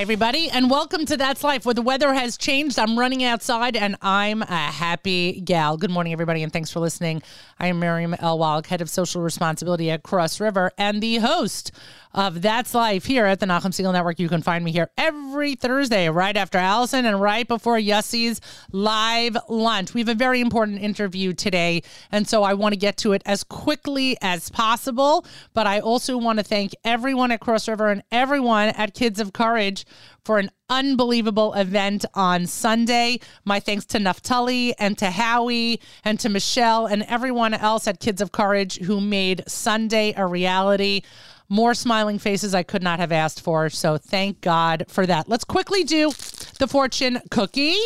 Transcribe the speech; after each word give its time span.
Everybody, 0.00 0.48
and 0.48 0.70
welcome 0.70 1.04
to 1.04 1.16
That's 1.18 1.44
Life, 1.44 1.66
where 1.66 1.74
the 1.74 1.82
weather 1.82 2.14
has 2.14 2.38
changed. 2.38 2.78
I'm 2.78 2.98
running 2.98 3.22
outside 3.22 3.76
and 3.76 3.96
I'm 4.00 4.40
a 4.40 4.46
happy 4.46 5.42
gal. 5.42 5.76
Good 5.76 5.90
morning, 5.90 6.14
everybody, 6.14 6.42
and 6.42 6.50
thanks 6.50 6.70
for 6.70 6.80
listening. 6.80 7.22
I 7.58 7.66
am 7.66 7.80
Miriam 7.80 8.14
L. 8.18 8.38
Wallach, 8.38 8.66
head 8.66 8.80
of 8.80 8.88
social 8.88 9.20
responsibility 9.20 9.90
at 9.90 10.02
Cross 10.02 10.40
River, 10.40 10.72
and 10.78 11.02
the 11.02 11.18
host 11.18 11.72
of 12.12 12.42
That's 12.42 12.74
Life 12.74 13.04
here 13.04 13.26
at 13.26 13.40
the 13.40 13.46
Nachum 13.46 13.70
Segal 13.70 13.92
Network. 13.92 14.18
You 14.18 14.28
can 14.28 14.42
find 14.42 14.64
me 14.64 14.72
here 14.72 14.90
every 14.98 15.54
Thursday, 15.54 16.08
right 16.08 16.36
after 16.36 16.58
Allison 16.58 17.04
and 17.04 17.20
right 17.20 17.46
before 17.46 17.76
Yussie's 17.76 18.40
live 18.72 19.36
lunch. 19.48 19.94
We 19.94 20.00
have 20.00 20.08
a 20.08 20.14
very 20.14 20.40
important 20.40 20.80
interview 20.80 21.32
today, 21.32 21.82
and 22.10 22.26
so 22.26 22.42
I 22.42 22.54
want 22.54 22.72
to 22.72 22.78
get 22.78 22.96
to 22.98 23.12
it 23.12 23.22
as 23.26 23.44
quickly 23.44 24.16
as 24.20 24.50
possible. 24.50 25.24
But 25.54 25.66
I 25.66 25.80
also 25.80 26.16
want 26.16 26.38
to 26.38 26.44
thank 26.44 26.74
everyone 26.84 27.30
at 27.30 27.40
Cross 27.40 27.68
River 27.68 27.90
and 27.90 28.02
everyone 28.10 28.68
at 28.68 28.94
Kids 28.94 29.20
of 29.20 29.32
Courage 29.32 29.86
for 30.24 30.38
an 30.38 30.50
unbelievable 30.68 31.54
event 31.54 32.04
on 32.14 32.46
Sunday. 32.46 33.20
My 33.44 33.60
thanks 33.60 33.84
to 33.86 33.98
Naftali 33.98 34.72
and 34.78 34.98
to 34.98 35.10
Howie 35.10 35.80
and 36.04 36.20
to 36.20 36.28
Michelle 36.28 36.86
and 36.86 37.04
everyone 37.04 37.54
else 37.54 37.86
at 37.86 38.00
Kids 38.00 38.20
of 38.20 38.32
Courage 38.32 38.78
who 38.80 39.00
made 39.00 39.42
Sunday 39.48 40.12
a 40.16 40.26
reality. 40.26 41.02
More 41.50 41.74
smiling 41.74 42.18
faces 42.18 42.54
I 42.54 42.62
could 42.62 42.82
not 42.82 43.00
have 43.00 43.12
asked 43.12 43.42
for. 43.42 43.68
So 43.68 43.98
thank 43.98 44.40
God 44.40 44.84
for 44.88 45.04
that. 45.04 45.28
Let's 45.28 45.44
quickly 45.44 45.84
do 45.84 46.10
the 46.58 46.68
fortune 46.68 47.20
cookie. 47.30 47.76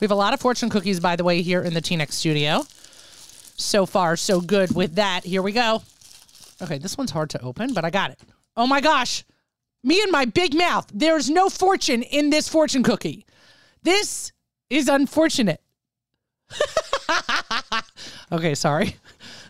We 0.00 0.04
have 0.04 0.10
a 0.10 0.14
lot 0.14 0.34
of 0.34 0.40
fortune 0.40 0.68
cookies, 0.68 1.00
by 1.00 1.16
the 1.16 1.24
way, 1.24 1.40
here 1.40 1.62
in 1.62 1.72
the 1.72 1.80
TNX 1.80 2.12
studio. 2.12 2.64
So 3.56 3.86
far, 3.86 4.16
so 4.16 4.42
good 4.42 4.74
with 4.74 4.96
that. 4.96 5.24
Here 5.24 5.40
we 5.40 5.52
go. 5.52 5.82
Okay, 6.60 6.76
this 6.76 6.98
one's 6.98 7.10
hard 7.10 7.30
to 7.30 7.40
open, 7.42 7.72
but 7.72 7.86
I 7.86 7.90
got 7.90 8.10
it. 8.10 8.20
Oh 8.54 8.66
my 8.66 8.82
gosh. 8.82 9.24
Me 9.82 10.02
and 10.02 10.12
my 10.12 10.26
big 10.26 10.54
mouth. 10.54 10.86
There's 10.92 11.30
no 11.30 11.48
fortune 11.48 12.02
in 12.02 12.28
this 12.28 12.48
fortune 12.48 12.82
cookie. 12.82 13.24
This 13.82 14.32
is 14.68 14.88
unfortunate. 14.88 15.62
okay, 18.32 18.54
sorry. 18.54 18.96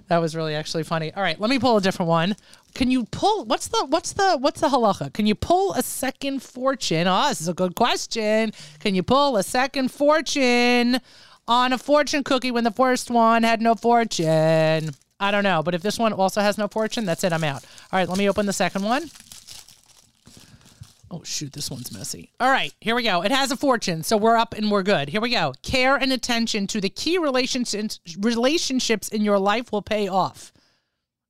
That 0.09 0.19
was 0.19 0.37
really 0.37 0.55
actually 0.55 0.85
funny. 0.85 1.13
All 1.13 1.21
right, 1.21 1.41
let 1.41 1.51
me 1.51 1.59
pull 1.59 1.79
a 1.79 1.81
different 1.81 2.09
one. 2.09 2.37
Can 2.77 2.91
you 2.91 3.07
pull 3.07 3.47
what's 3.47 3.69
the 3.69 3.87
what's 3.89 4.13
the 4.13 4.37
what's 4.37 4.61
the 4.61 4.69
halacha? 4.69 5.11
Can 5.15 5.27
you 5.27 5.35
pull 5.35 5.73
a 5.73 5.83
second 5.83 6.43
fortune? 6.43 7.07
Oh, 7.09 7.31
this 7.31 7.41
is 7.41 7.49
a 7.49 7.55
good 7.55 7.75
question. 7.75 8.53
Can 8.81 8.95
you 8.95 9.03
pull 9.03 9.39
a 9.39 9.43
second 9.43 9.91
fortune 9.91 11.01
on 11.49 11.73
a 11.73 11.79
fortune 11.79 12.23
cookie 12.23 12.51
when 12.51 12.65
the 12.65 12.71
first 12.71 13.11
one 13.11 13.45
had 13.45 13.63
no 13.63 13.75
fortune? 13.75 14.91
I 15.19 15.31
don't 15.31 15.43
know, 15.43 15.63
but 15.63 15.75
if 15.75 15.81
this 15.81 15.99
one 15.99 16.13
also 16.13 16.43
has 16.43 16.59
no 16.59 16.69
fortune, 16.69 17.07
that's 17.07 17.25
it. 17.25 17.33
I'm 17.33 17.45
out. 17.45 17.65
All 17.91 17.99
right, 17.99 18.07
let 18.07 18.19
me 18.19 18.29
open 18.29 18.45
the 18.45 18.53
second 18.53 18.83
one. 18.83 19.09
Oh, 21.11 21.23
shoot, 21.25 21.55
this 21.55 21.71
one's 21.71 21.91
messy. 21.93 22.31
All 22.39 22.51
right, 22.51 22.75
here 22.83 22.95
we 22.95 23.05
go. 23.05 23.23
It 23.23 23.33
has 23.33 23.51
a 23.51 23.57
fortune, 23.57 24.03
so 24.03 24.19
we're 24.19 24.37
up 24.37 24.53
and 24.53 24.71
we're 24.71 24.83
good. 24.83 25.09
Here 25.09 25.23
we 25.23 25.31
go. 25.31 25.55
Care 25.63 25.97
and 25.97 26.13
attention 26.13 26.67
to 26.67 26.83
the 26.83 26.91
key 26.91 27.17
relationships 27.17 28.01
relationships 28.19 29.09
in 29.09 29.23
your 29.25 29.39
life 29.39 29.73
will 29.73 29.81
pay 29.81 30.09
off. 30.09 30.53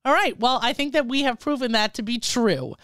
All 0.06 0.12
right, 0.12 0.38
well, 0.38 0.60
I 0.62 0.72
think 0.72 0.92
that 0.92 1.06
we 1.06 1.24
have 1.24 1.40
proven 1.40 1.72
that 1.72 1.94
to 1.94 2.02
be 2.02 2.20
true. 2.20 2.76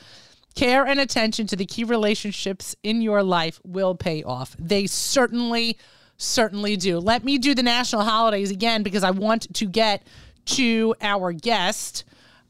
Care 0.56 0.84
and 0.84 0.98
attention 0.98 1.46
to 1.46 1.54
the 1.54 1.64
key 1.64 1.84
relationships 1.84 2.74
in 2.82 3.00
your 3.00 3.22
life 3.22 3.60
will 3.64 3.94
pay 3.94 4.24
off. 4.24 4.56
They 4.58 4.88
certainly, 4.88 5.78
certainly 6.16 6.76
do. 6.76 6.98
Let 6.98 7.22
me 7.22 7.38
do 7.38 7.54
the 7.54 7.62
national 7.62 8.02
holidays 8.02 8.50
again 8.50 8.82
because 8.82 9.04
I 9.04 9.12
want 9.12 9.54
to 9.54 9.66
get 9.66 10.04
to 10.46 10.96
our 11.00 11.30
guest 11.30 12.02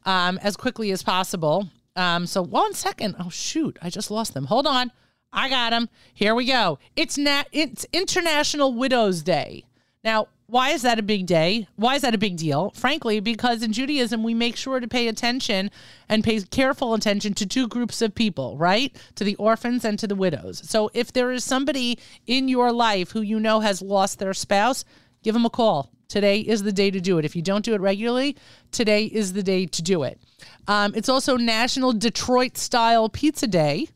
um, 0.07 0.39
as 0.39 0.57
quickly 0.57 0.91
as 0.91 1.03
possible. 1.03 1.69
Um, 1.95 2.27
so 2.27 2.41
one 2.41 2.73
second. 2.73 3.17
Oh 3.21 3.29
shoot, 3.29 3.79
I 3.83 3.91
just 3.91 4.11
lost 4.11 4.33
them. 4.33 4.47
Hold 4.47 4.67
on. 4.67 4.91
I 5.35 5.51
got 5.51 5.71
them. 5.71 5.91
Here 6.15 6.35
we 6.35 6.47
go. 6.47 6.79
It's 6.97 7.19
nat 7.19 7.45
it's 7.53 7.85
International 7.93 8.73
Widows 8.73 9.21
Day. 9.21 9.67
Now, 10.03 10.29
why 10.53 10.69
is 10.69 10.83
that 10.83 10.99
a 10.99 11.03
big 11.03 11.25
day? 11.25 11.67
Why 11.77 11.95
is 11.95 12.03
that 12.03 12.15
a 12.15 12.19
big 12.19 12.37
deal? 12.37 12.73
Frankly, 12.75 13.21
because 13.21 13.63
in 13.63 13.73
Judaism 13.73 14.23
we 14.23 14.35
make 14.35 14.55
sure 14.55 14.81
to 14.81 14.87
pay 14.87 15.09
attention 15.09 15.71
and 16.11 16.23
pay 16.23 16.43
careful 16.43 16.93
attention 16.93 17.33
to 17.35 17.47
two 17.47 17.67
groups 17.67 18.03
of 18.03 18.15
people, 18.15 18.59
right? 18.59 18.95
To 19.15 19.25
the 19.25 19.35
orphans 19.37 19.83
and 19.83 19.99
to 19.99 20.07
the 20.07 20.15
widows. 20.15 20.61
So 20.69 20.91
if 20.93 21.11
there 21.11 21.33
is 21.33 21.43
somebody 21.43 21.99
in 22.27 22.49
your 22.49 22.71
life 22.71 23.13
who 23.13 23.23
you 23.23 23.41
know 23.41 23.61
has 23.61 23.81
lost 23.81 24.19
their 24.19 24.35
spouse, 24.35 24.85
give 25.23 25.33
them 25.33 25.47
a 25.47 25.51
call. 25.51 25.91
Today 26.09 26.41
is 26.41 26.63
the 26.63 26.73
day 26.73 26.91
to 26.91 27.01
do 27.01 27.17
it. 27.17 27.25
If 27.25 27.35
you 27.35 27.41
don't 27.41 27.65
do 27.65 27.73
it 27.73 27.81
regularly, 27.81 28.37
today 28.73 29.07
is 29.07 29.33
the 29.33 29.43
day 29.43 29.65
to 29.65 29.81
do 29.81 30.03
it. 30.03 30.21
Um, 30.69 30.93
it's 30.95 31.09
also 31.09 31.39
National 31.39 31.95
Detroit 31.95 32.59
Style 32.59 33.09
Pizza 33.09 33.47
Day. 33.47 33.89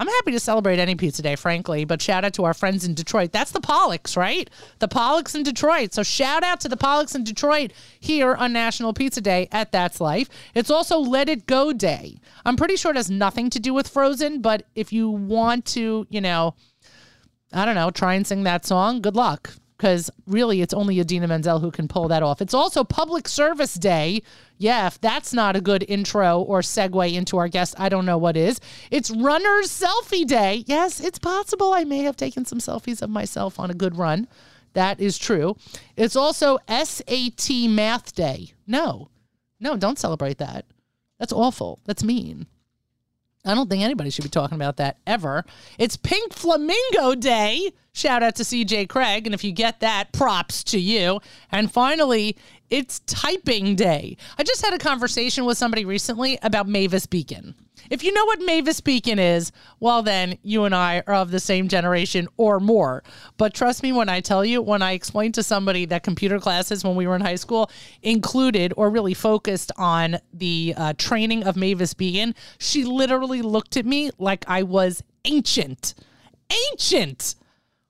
I'm 0.00 0.08
happy 0.08 0.32
to 0.32 0.40
celebrate 0.40 0.78
any 0.78 0.94
pizza 0.94 1.20
day, 1.20 1.36
frankly, 1.36 1.84
but 1.84 2.00
shout 2.00 2.24
out 2.24 2.32
to 2.34 2.44
our 2.44 2.54
friends 2.54 2.86
in 2.86 2.94
Detroit. 2.94 3.32
That's 3.32 3.50
the 3.50 3.60
Pollocks, 3.60 4.16
right? 4.16 4.48
The 4.78 4.88
Pollocks 4.88 5.34
in 5.34 5.42
Detroit. 5.42 5.92
So 5.92 6.02
shout 6.02 6.42
out 6.42 6.58
to 6.60 6.70
the 6.70 6.76
Pollocks 6.78 7.14
in 7.14 7.22
Detroit 7.22 7.74
here 8.00 8.34
on 8.34 8.50
National 8.50 8.94
Pizza 8.94 9.20
Day 9.20 9.46
at 9.52 9.72
That's 9.72 10.00
Life. 10.00 10.30
It's 10.54 10.70
also 10.70 10.98
Let 10.98 11.28
It 11.28 11.46
Go 11.46 11.74
Day. 11.74 12.18
I'm 12.46 12.56
pretty 12.56 12.76
sure 12.76 12.92
it 12.92 12.96
has 12.96 13.10
nothing 13.10 13.50
to 13.50 13.60
do 13.60 13.74
with 13.74 13.88
Frozen, 13.88 14.40
but 14.40 14.62
if 14.74 14.90
you 14.90 15.10
want 15.10 15.66
to, 15.66 16.06
you 16.08 16.22
know, 16.22 16.54
I 17.52 17.66
don't 17.66 17.74
know, 17.74 17.90
try 17.90 18.14
and 18.14 18.26
sing 18.26 18.44
that 18.44 18.64
song, 18.64 19.02
good 19.02 19.16
luck 19.16 19.52
because 19.80 20.10
really 20.26 20.60
it's 20.60 20.74
only 20.74 21.00
Idina 21.00 21.26
Menzel 21.26 21.58
who 21.58 21.70
can 21.70 21.88
pull 21.88 22.08
that 22.08 22.22
off. 22.22 22.42
It's 22.42 22.52
also 22.52 22.84
Public 22.84 23.26
Service 23.26 23.72
Day. 23.72 24.22
Yeah, 24.58 24.86
if 24.86 25.00
that's 25.00 25.32
not 25.32 25.56
a 25.56 25.60
good 25.62 25.86
intro 25.88 26.38
or 26.38 26.60
segue 26.60 27.14
into 27.14 27.38
our 27.38 27.48
guest, 27.48 27.74
I 27.78 27.88
don't 27.88 28.04
know 28.04 28.18
what 28.18 28.36
is. 28.36 28.60
It's 28.90 29.10
Runner's 29.10 29.68
Selfie 29.68 30.26
Day. 30.26 30.64
Yes, 30.66 31.00
it's 31.00 31.18
possible 31.18 31.72
I 31.72 31.84
may 31.84 32.00
have 32.02 32.14
taken 32.14 32.44
some 32.44 32.58
selfies 32.58 33.00
of 33.00 33.08
myself 33.08 33.58
on 33.58 33.70
a 33.70 33.74
good 33.74 33.96
run. 33.96 34.28
That 34.74 35.00
is 35.00 35.16
true. 35.16 35.56
It's 35.96 36.14
also 36.14 36.58
SAT 36.68 37.48
Math 37.70 38.14
Day. 38.14 38.52
No, 38.66 39.08
no, 39.60 39.78
don't 39.78 39.98
celebrate 39.98 40.36
that. 40.38 40.66
That's 41.18 41.32
awful. 41.32 41.80
That's 41.86 42.04
mean. 42.04 42.48
I 43.44 43.54
don't 43.54 43.70
think 43.70 43.82
anybody 43.82 44.10
should 44.10 44.24
be 44.24 44.28
talking 44.28 44.56
about 44.56 44.76
that 44.76 44.98
ever. 45.06 45.44
It's 45.78 45.96
Pink 45.96 46.34
Flamingo 46.34 47.14
Day. 47.14 47.72
Shout 47.92 48.22
out 48.22 48.36
to 48.36 48.42
CJ 48.42 48.86
Cregg. 48.88 49.24
And 49.24 49.34
if 49.34 49.42
you 49.42 49.52
get 49.52 49.80
that, 49.80 50.12
props 50.12 50.62
to 50.64 50.78
you. 50.78 51.20
And 51.50 51.72
finally, 51.72 52.36
it's 52.70 53.00
Typing 53.00 53.74
Day. 53.74 54.16
I 54.38 54.44
just 54.44 54.64
had 54.64 54.72
a 54.72 54.78
conversation 54.78 55.44
with 55.44 55.58
somebody 55.58 55.84
recently 55.84 56.38
about 56.42 56.68
Mavis 56.68 57.04
Beacon. 57.04 57.54
If 57.90 58.04
you 58.04 58.12
know 58.12 58.24
what 58.26 58.40
Mavis 58.40 58.80
Beacon 58.80 59.18
is, 59.18 59.50
well, 59.80 60.02
then 60.02 60.38
you 60.42 60.64
and 60.64 60.74
I 60.74 61.02
are 61.08 61.14
of 61.14 61.32
the 61.32 61.40
same 61.40 61.66
generation 61.66 62.28
or 62.36 62.60
more. 62.60 63.02
But 63.36 63.52
trust 63.52 63.82
me 63.82 63.92
when 63.92 64.08
I 64.08 64.20
tell 64.20 64.44
you, 64.44 64.62
when 64.62 64.82
I 64.82 64.92
explained 64.92 65.34
to 65.34 65.42
somebody 65.42 65.86
that 65.86 66.04
computer 66.04 66.38
classes 66.38 66.84
when 66.84 66.94
we 66.94 67.08
were 67.08 67.16
in 67.16 67.20
high 67.20 67.34
school 67.34 67.68
included 68.02 68.72
or 68.76 68.90
really 68.90 69.14
focused 69.14 69.72
on 69.76 70.18
the 70.32 70.74
uh, 70.76 70.92
training 70.98 71.42
of 71.42 71.56
Mavis 71.56 71.94
Beacon, 71.94 72.36
she 72.58 72.84
literally 72.84 73.42
looked 73.42 73.76
at 73.76 73.84
me 73.86 74.10
like 74.18 74.44
I 74.46 74.62
was 74.62 75.02
ancient. 75.24 75.94
Ancient! 76.70 77.34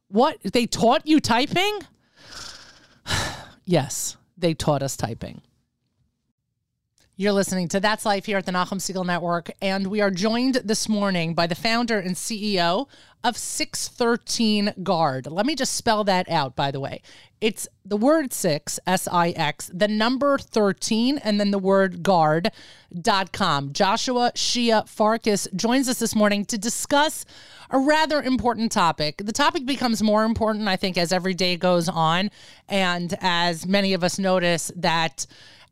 What? 0.08 0.38
They 0.42 0.66
taught 0.66 1.06
you 1.06 1.20
typing? 1.20 1.80
yes, 3.66 4.16
they 4.40 4.54
taught 4.54 4.82
us 4.82 4.96
typing. 4.96 5.42
You're 7.20 7.34
listening 7.34 7.68
to 7.68 7.80
That's 7.80 8.06
Life 8.06 8.24
here 8.24 8.38
at 8.38 8.46
the 8.46 8.52
Nachum 8.52 8.78
Segal 8.78 9.04
Network, 9.04 9.50
and 9.60 9.88
we 9.88 10.00
are 10.00 10.10
joined 10.10 10.54
this 10.64 10.88
morning 10.88 11.34
by 11.34 11.46
the 11.46 11.54
founder 11.54 11.98
and 11.98 12.16
CEO 12.16 12.88
of 13.22 13.36
613 13.36 14.72
Guard. 14.82 15.26
Let 15.26 15.44
me 15.44 15.54
just 15.54 15.74
spell 15.74 16.02
that 16.04 16.30
out, 16.30 16.56
by 16.56 16.70
the 16.70 16.80
way. 16.80 17.02
It's 17.42 17.68
the 17.84 17.98
word 17.98 18.32
six, 18.32 18.80
S 18.86 19.06
I 19.06 19.30
X, 19.32 19.70
the 19.74 19.86
number 19.86 20.38
13, 20.38 21.18
and 21.18 21.38
then 21.38 21.50
the 21.50 21.58
word 21.58 22.02
guard.com. 22.02 23.74
Joshua 23.74 24.32
Shia 24.34 24.88
Farkas 24.88 25.46
joins 25.54 25.90
us 25.90 25.98
this 25.98 26.14
morning 26.14 26.46
to 26.46 26.56
discuss 26.56 27.26
a 27.68 27.78
rather 27.78 28.22
important 28.22 28.72
topic. 28.72 29.18
The 29.22 29.32
topic 29.32 29.66
becomes 29.66 30.02
more 30.02 30.24
important, 30.24 30.68
I 30.68 30.76
think, 30.76 30.96
as 30.96 31.12
every 31.12 31.34
day 31.34 31.58
goes 31.58 31.86
on, 31.86 32.30
and 32.66 33.14
as 33.20 33.66
many 33.66 33.92
of 33.92 34.02
us 34.02 34.18
notice 34.18 34.72
that 34.74 35.26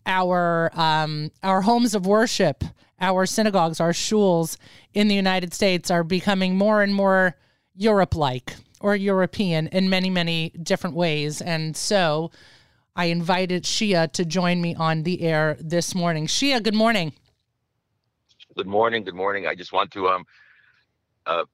our 0.09 0.73
um, 0.75 1.31
our 1.45 1.63
homes 1.63 1.95
of 1.95 2.07
worship, 2.07 2.65
our 3.01 3.27
synagogues, 3.27 3.79
our 3.79 3.93
shuls 3.93 4.57
in 4.95 5.07
the 5.07 5.15
United 5.15 5.55
States 5.55 5.91
are 5.91 6.03
becoming 6.03 6.57
more 6.57 6.83
and 6.83 6.93
more 6.93 7.37
Europe-like 7.77 8.57
or 8.81 8.97
European 8.97 9.69
in 9.69 9.89
many 9.89 10.11
many 10.11 10.51
different 10.61 10.97
ways, 10.97 11.41
and 11.41 11.77
so. 11.77 12.33
I 12.97 13.05
invited 13.05 13.63
Shia 13.63 14.11
to 14.15 14.25
join 14.25 14.61
me 14.61 14.75
on 14.75 15.05
the 15.05 15.23
air 15.23 15.57
this 15.61 15.95
morning. 15.95 16.27
Shia, 16.27 16.61
good 16.61 16.75
morning. 16.75 17.13
Good 18.57 18.67
morning. 18.67 19.05
Good 19.05 19.15
morning. 19.15 19.47
I 19.47 19.55
just 19.55 19.73
want 19.73 19.93
to 19.93 20.09
um 20.09 20.25
uh 21.25 21.45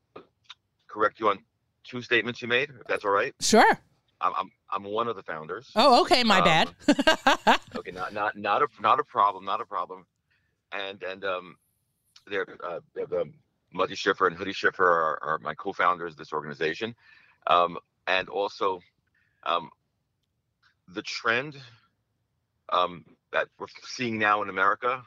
correct 0.89 1.21
you 1.21 1.29
on 1.29 1.41
two 1.85 2.01
statements 2.01 2.41
you 2.41 2.49
made, 2.49 2.71
if 2.71 2.87
that's 2.87 3.05
all 3.05 3.11
right. 3.11 3.35
Sure. 3.41 3.79
I'm 4.25 4.33
I'm, 4.37 4.51
I'm 4.71 4.85
one 4.85 5.09
of 5.09 5.17
the 5.17 5.23
founders. 5.23 5.71
Oh, 5.77 6.01
okay. 6.03 6.25
My 6.25 6.39
Um, 6.39 6.45
bad. 6.45 7.61
Okay, 7.77 7.91
not 7.91 8.15
not 8.15 8.37
not 8.37 8.63
a 8.63 8.69
not 8.81 8.99
a 9.01 9.05
problem, 9.05 9.45
not 9.45 9.61
a 9.61 9.65
problem. 9.65 10.07
And 10.73 11.03
and 11.03 11.25
um, 11.25 11.57
they're 12.27 12.47
uh, 12.65 12.81
um, 13.21 13.35
Muddy 13.73 13.95
Schiffer 13.95 14.27
and 14.27 14.37
Hoodie 14.37 14.53
Schiffer 14.53 14.85
are, 14.87 15.19
are 15.23 15.39
my 15.41 15.55
co-founders 15.55 16.13
of 16.13 16.19
this 16.19 16.33
organization, 16.33 16.95
um, 17.49 17.77
and 18.07 18.29
also 18.29 18.81
um, 19.45 19.71
the 20.89 21.03
trend 21.03 21.57
um, 22.71 23.05
that 23.33 23.49
we're 23.59 23.67
seeing 23.85 24.19
now 24.19 24.43
in 24.43 24.49
America 24.49 25.03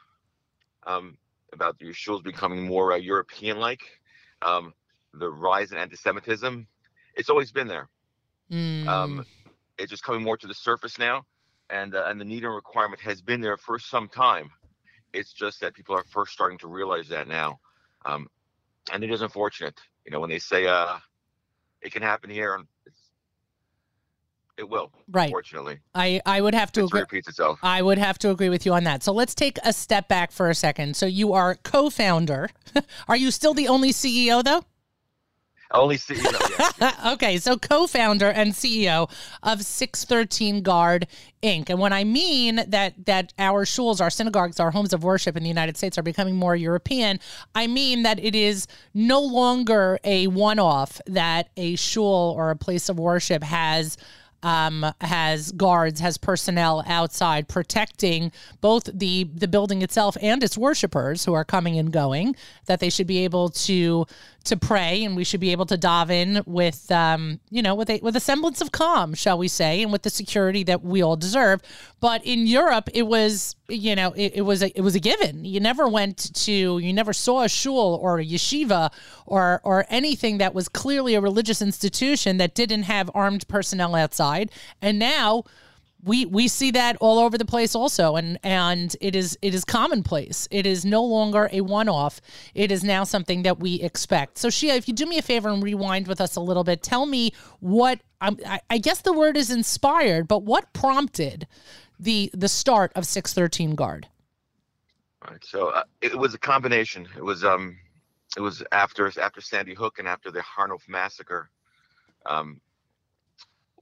um, 0.86 1.16
about 1.52 1.78
the 1.78 1.86
shuls 1.86 2.22
becoming 2.22 2.66
more 2.66 2.92
uh, 2.92 2.96
European-like, 2.96 3.82
um, 4.42 4.72
the 5.14 5.28
rise 5.30 5.72
in 5.72 5.78
anti-Semitism. 5.78 6.66
It's 7.16 7.30
always 7.30 7.50
been 7.50 7.66
there. 7.66 7.88
Mm. 8.50 8.86
Um, 8.86 9.26
it's 9.78 9.90
just 9.90 10.02
coming 10.02 10.22
more 10.22 10.36
to 10.36 10.46
the 10.46 10.54
surface 10.54 10.98
now, 10.98 11.24
and 11.70 11.94
uh, 11.94 12.04
and 12.06 12.20
the 12.20 12.24
need 12.24 12.44
and 12.44 12.54
requirement 12.54 13.00
has 13.00 13.20
been 13.20 13.40
there 13.40 13.56
for 13.56 13.78
some 13.78 14.08
time. 14.08 14.50
It's 15.12 15.32
just 15.32 15.60
that 15.60 15.74
people 15.74 15.94
are 15.94 16.04
first 16.10 16.32
starting 16.32 16.58
to 16.58 16.68
realize 16.68 17.08
that 17.08 17.28
now, 17.28 17.60
um, 18.04 18.28
and 18.92 19.04
it 19.04 19.10
is 19.10 19.22
unfortunate. 19.22 19.78
You 20.04 20.12
know, 20.12 20.20
when 20.20 20.30
they 20.30 20.38
say 20.38 20.66
uh, 20.66 20.96
it 21.82 21.92
can 21.92 22.02
happen 22.02 22.30
here, 22.30 22.54
and 22.54 22.66
it's, 22.86 23.00
it 24.56 24.68
will. 24.68 24.92
Right. 25.10 25.26
Unfortunately, 25.26 25.78
I, 25.94 26.20
I 26.26 26.40
would 26.40 26.54
have 26.54 26.72
to 26.72 26.84
agree. 26.84 27.00
repeats 27.00 27.28
itself. 27.28 27.58
I 27.62 27.82
would 27.82 27.98
have 27.98 28.18
to 28.20 28.30
agree 28.30 28.48
with 28.48 28.66
you 28.66 28.74
on 28.74 28.84
that. 28.84 29.02
So 29.02 29.12
let's 29.12 29.34
take 29.34 29.58
a 29.64 29.72
step 29.72 30.08
back 30.08 30.32
for 30.32 30.50
a 30.50 30.54
second. 30.54 30.96
So 30.96 31.06
you 31.06 31.32
are 31.34 31.54
co-founder. 31.56 32.50
are 33.08 33.16
you 33.16 33.30
still 33.30 33.54
the 33.54 33.68
only 33.68 33.92
CEO 33.92 34.42
though? 34.42 34.64
Only 35.70 35.96
CEO. 35.96 36.80
yeah. 36.80 36.92
okay, 37.12 37.36
so 37.38 37.58
co-founder 37.58 38.30
and 38.30 38.52
CEO 38.52 39.10
of 39.42 39.62
613 39.62 40.62
Guard 40.62 41.06
Inc. 41.42 41.68
And 41.68 41.78
when 41.78 41.92
I 41.92 42.04
mean 42.04 42.60
that 42.68 42.94
that 43.04 43.34
our 43.38 43.64
shuls, 43.64 44.00
our 44.00 44.10
synagogues, 44.10 44.58
our 44.58 44.70
homes 44.70 44.92
of 44.92 45.04
worship 45.04 45.36
in 45.36 45.42
the 45.42 45.48
United 45.48 45.76
States 45.76 45.98
are 45.98 46.02
becoming 46.02 46.36
more 46.36 46.56
European, 46.56 47.20
I 47.54 47.66
mean 47.66 48.02
that 48.02 48.18
it 48.18 48.34
is 48.34 48.66
no 48.94 49.20
longer 49.20 49.98
a 50.04 50.26
one-off 50.28 51.00
that 51.06 51.50
a 51.56 51.76
shul 51.76 52.34
or 52.36 52.50
a 52.50 52.56
place 52.56 52.88
of 52.88 52.98
worship 52.98 53.42
has 53.42 53.98
um, 54.42 54.86
has 55.00 55.52
guards, 55.52 56.00
has 56.00 56.18
personnel 56.18 56.84
outside 56.86 57.48
protecting 57.48 58.32
both 58.60 58.84
the 58.92 59.24
the 59.34 59.48
building 59.48 59.82
itself 59.82 60.16
and 60.20 60.42
its 60.42 60.56
worshipers 60.56 61.24
who 61.24 61.34
are 61.34 61.44
coming 61.44 61.78
and 61.78 61.92
going. 61.92 62.36
That 62.66 62.80
they 62.80 62.90
should 62.90 63.06
be 63.06 63.24
able 63.24 63.48
to 63.50 64.06
to 64.44 64.56
pray, 64.56 65.04
and 65.04 65.16
we 65.16 65.24
should 65.24 65.40
be 65.40 65.52
able 65.52 65.66
to 65.66 65.76
dive 65.76 66.10
in 66.10 66.42
with 66.46 66.90
um, 66.90 67.40
you 67.50 67.62
know 67.62 67.74
with 67.74 67.90
a 67.90 68.00
with 68.02 68.16
a 68.16 68.20
semblance 68.20 68.60
of 68.60 68.72
calm, 68.72 69.14
shall 69.14 69.38
we 69.38 69.48
say, 69.48 69.82
and 69.82 69.92
with 69.92 70.02
the 70.02 70.10
security 70.10 70.62
that 70.64 70.82
we 70.82 71.02
all 71.02 71.16
deserve. 71.16 71.60
But 72.00 72.24
in 72.24 72.46
Europe, 72.46 72.88
it 72.94 73.06
was 73.06 73.56
you 73.68 73.96
know 73.96 74.12
it, 74.12 74.32
it 74.36 74.42
was 74.42 74.62
a 74.62 74.76
it 74.76 74.82
was 74.82 74.94
a 74.94 75.00
given. 75.00 75.44
You 75.44 75.60
never 75.60 75.88
went 75.88 76.34
to 76.44 76.78
you 76.78 76.92
never 76.92 77.12
saw 77.12 77.42
a 77.42 77.48
shul 77.48 77.98
or 78.00 78.20
a 78.20 78.24
yeshiva 78.24 78.92
or 79.26 79.60
or 79.64 79.84
anything 79.88 80.38
that 80.38 80.54
was 80.54 80.68
clearly 80.68 81.14
a 81.14 81.20
religious 81.20 81.60
institution 81.60 82.36
that 82.38 82.54
didn't 82.54 82.84
have 82.84 83.10
armed 83.14 83.46
personnel 83.48 83.94
outside. 83.94 84.27
And 84.80 84.98
now 84.98 85.44
we 86.04 86.26
we 86.26 86.48
see 86.48 86.70
that 86.70 86.96
all 87.00 87.18
over 87.18 87.36
the 87.36 87.44
place 87.44 87.74
also 87.74 88.14
and 88.16 88.38
and 88.42 88.94
it 89.00 89.16
is 89.16 89.36
it 89.42 89.54
is 89.54 89.64
commonplace 89.64 90.46
it 90.50 90.64
is 90.64 90.84
no 90.84 91.02
longer 91.02 91.48
a 91.52 91.60
one-off 91.60 92.20
it 92.54 92.70
is 92.70 92.84
now 92.84 93.02
something 93.02 93.42
that 93.42 93.58
we 93.58 93.80
expect 93.80 94.38
so 94.38 94.48
shia 94.48 94.76
if 94.76 94.86
you 94.86 94.94
do 94.94 95.06
me 95.06 95.18
a 95.18 95.22
favor 95.22 95.48
and 95.48 95.62
rewind 95.62 96.06
with 96.06 96.20
us 96.20 96.36
a 96.36 96.40
little 96.40 96.62
bit 96.64 96.82
tell 96.82 97.06
me 97.06 97.32
what 97.60 98.00
I'm, 98.20 98.38
I, 98.46 98.60
I 98.70 98.78
guess 98.78 99.00
the 99.00 99.12
word 99.12 99.36
is 99.36 99.50
inspired 99.50 100.28
but 100.28 100.44
what 100.44 100.72
prompted 100.72 101.48
the 101.98 102.30
the 102.32 102.48
start 102.48 102.92
of 102.94 103.04
613 103.04 103.74
guard 103.74 104.06
All 105.22 105.32
right. 105.32 105.44
So 105.44 105.68
uh, 105.70 105.82
it 106.00 106.16
was 106.16 106.34
a 106.34 106.38
combination. 106.38 107.08
It 107.16 107.24
was 107.24 107.44
um, 107.44 107.76
it 108.36 108.40
was 108.40 108.62
after 108.70 109.10
after 109.20 109.40
Sandy 109.40 109.74
Hook 109.74 109.98
and 109.98 110.06
after 110.06 110.30
the 110.30 110.40
Harnof 110.40 110.88
massacre. 110.88 111.50
Um, 112.26 112.60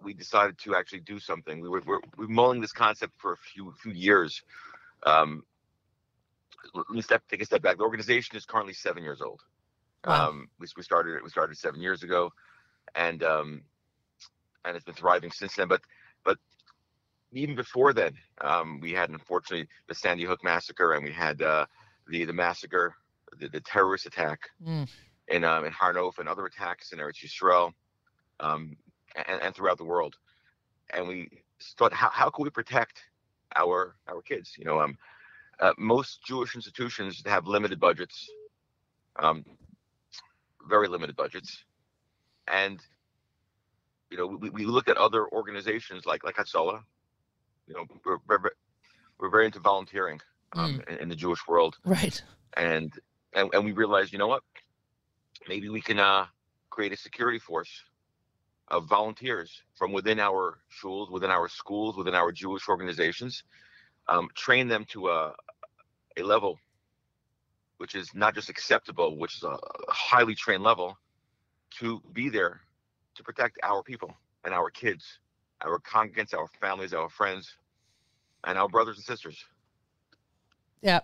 we 0.06 0.14
decided 0.14 0.56
to 0.58 0.76
actually 0.76 1.00
do 1.00 1.18
something. 1.18 1.60
We 1.60 1.68
were, 1.68 1.82
we're, 1.84 2.00
we 2.16 2.26
were 2.26 2.32
mulling 2.32 2.60
this 2.60 2.72
concept 2.72 3.14
for 3.18 3.32
a 3.32 3.36
few 3.36 3.74
few 3.82 3.92
years. 3.92 4.42
Um, 5.02 5.42
let 6.74 6.88
me 6.90 7.02
step 7.02 7.22
take 7.28 7.42
a 7.42 7.44
step 7.44 7.60
back. 7.60 7.76
The 7.78 7.82
organization 7.82 8.36
is 8.36 8.44
currently 8.46 8.72
seven 8.72 9.02
years 9.02 9.20
old. 9.20 9.42
Wow. 10.06 10.28
Um, 10.28 10.48
we, 10.60 10.66
we 10.76 10.82
started 10.84 11.16
it. 11.16 11.24
We 11.24 11.30
started 11.30 11.58
seven 11.58 11.80
years 11.80 12.04
ago, 12.04 12.32
and 12.94 13.22
um, 13.24 13.62
and 14.64 14.76
it's 14.76 14.84
been 14.84 14.94
thriving 14.94 15.32
since 15.32 15.56
then. 15.56 15.66
But 15.66 15.82
but 16.24 16.38
even 17.32 17.56
before 17.56 17.92
then, 17.92 18.14
um, 18.40 18.78
we 18.80 18.92
had 18.92 19.10
unfortunately 19.10 19.66
the 19.88 19.94
Sandy 19.94 20.24
Hook 20.24 20.44
massacre, 20.44 20.92
and 20.92 21.04
we 21.04 21.12
had 21.12 21.42
uh, 21.42 21.66
the 22.08 22.24
the 22.24 22.32
massacre, 22.32 22.94
the, 23.40 23.48
the 23.48 23.60
terrorist 23.60 24.06
attack 24.06 24.38
Mm. 24.64 24.88
in 25.28 25.42
um, 25.42 25.64
in 25.64 25.72
Harnof, 25.72 26.20
and 26.20 26.28
other 26.28 26.46
attacks 26.46 26.92
in 26.92 27.00
Eretz 27.00 27.24
Yisrael, 27.24 27.72
um, 28.38 28.76
and, 29.16 29.42
and 29.42 29.54
throughout 29.54 29.78
the 29.78 29.84
world. 29.84 30.16
And 30.92 31.08
we 31.08 31.28
thought, 31.78 31.92
how 31.92 32.10
how 32.10 32.30
can 32.30 32.44
we 32.44 32.50
protect 32.50 33.02
our 33.54 33.96
our 34.08 34.22
kids? 34.22 34.54
You 34.58 34.64
know, 34.64 34.80
um, 34.80 34.96
uh, 35.60 35.72
most 35.78 36.22
Jewish 36.24 36.54
institutions 36.54 37.22
have 37.26 37.46
limited 37.46 37.80
budgets, 37.80 38.28
um, 39.18 39.44
very 40.68 40.88
limited 40.88 41.16
budgets, 41.16 41.64
and 42.46 42.80
you 44.10 44.16
know, 44.16 44.26
we, 44.26 44.50
we 44.50 44.66
looked 44.66 44.88
at 44.88 44.96
other 44.96 45.28
organizations 45.32 46.06
like 46.06 46.24
like 46.24 46.36
Hatzalah. 46.36 46.82
You 47.66 47.74
know, 47.74 47.86
we're, 48.04 48.18
we're, 48.28 48.50
we're 49.18 49.30
very 49.30 49.46
into 49.46 49.58
volunteering 49.58 50.20
um, 50.52 50.80
in, 50.88 50.98
in 50.98 51.08
the 51.08 51.16
Jewish 51.16 51.40
world, 51.48 51.76
right 51.84 52.22
and, 52.56 52.92
and 53.34 53.50
and 53.52 53.64
we 53.64 53.72
realized, 53.72 54.12
you 54.12 54.18
know 54.18 54.28
what, 54.28 54.42
maybe 55.48 55.68
we 55.68 55.80
can 55.80 55.98
uh, 55.98 56.26
create 56.70 56.92
a 56.92 56.96
security 56.96 57.38
force 57.38 57.82
of 58.68 58.86
volunteers 58.86 59.62
from 59.74 59.92
within 59.92 60.18
our 60.18 60.58
shuls, 60.70 61.10
within 61.10 61.30
our 61.30 61.48
schools, 61.48 61.96
within 61.96 62.14
our 62.14 62.32
Jewish 62.32 62.68
organizations, 62.68 63.44
um, 64.08 64.28
train 64.34 64.68
them 64.68 64.84
to 64.86 65.08
a 65.08 65.34
a 66.18 66.22
level 66.22 66.58
which 67.78 67.94
is 67.94 68.14
not 68.14 68.34
just 68.34 68.48
acceptable, 68.48 69.18
which 69.18 69.36
is 69.36 69.42
a 69.42 69.58
highly 69.88 70.34
trained 70.34 70.62
level, 70.62 70.96
to 71.70 72.00
be 72.12 72.28
there 72.30 72.62
to 73.14 73.22
protect 73.22 73.58
our 73.62 73.82
people 73.82 74.14
and 74.44 74.54
our 74.54 74.70
kids, 74.70 75.18
our 75.60 75.78
congregants, 75.78 76.32
our 76.32 76.48
families, 76.60 76.94
our 76.94 77.10
friends, 77.10 77.54
and 78.44 78.56
our 78.56 78.68
brothers 78.68 78.96
and 78.96 79.04
sisters. 79.04 79.44
Yeah, 80.80 81.00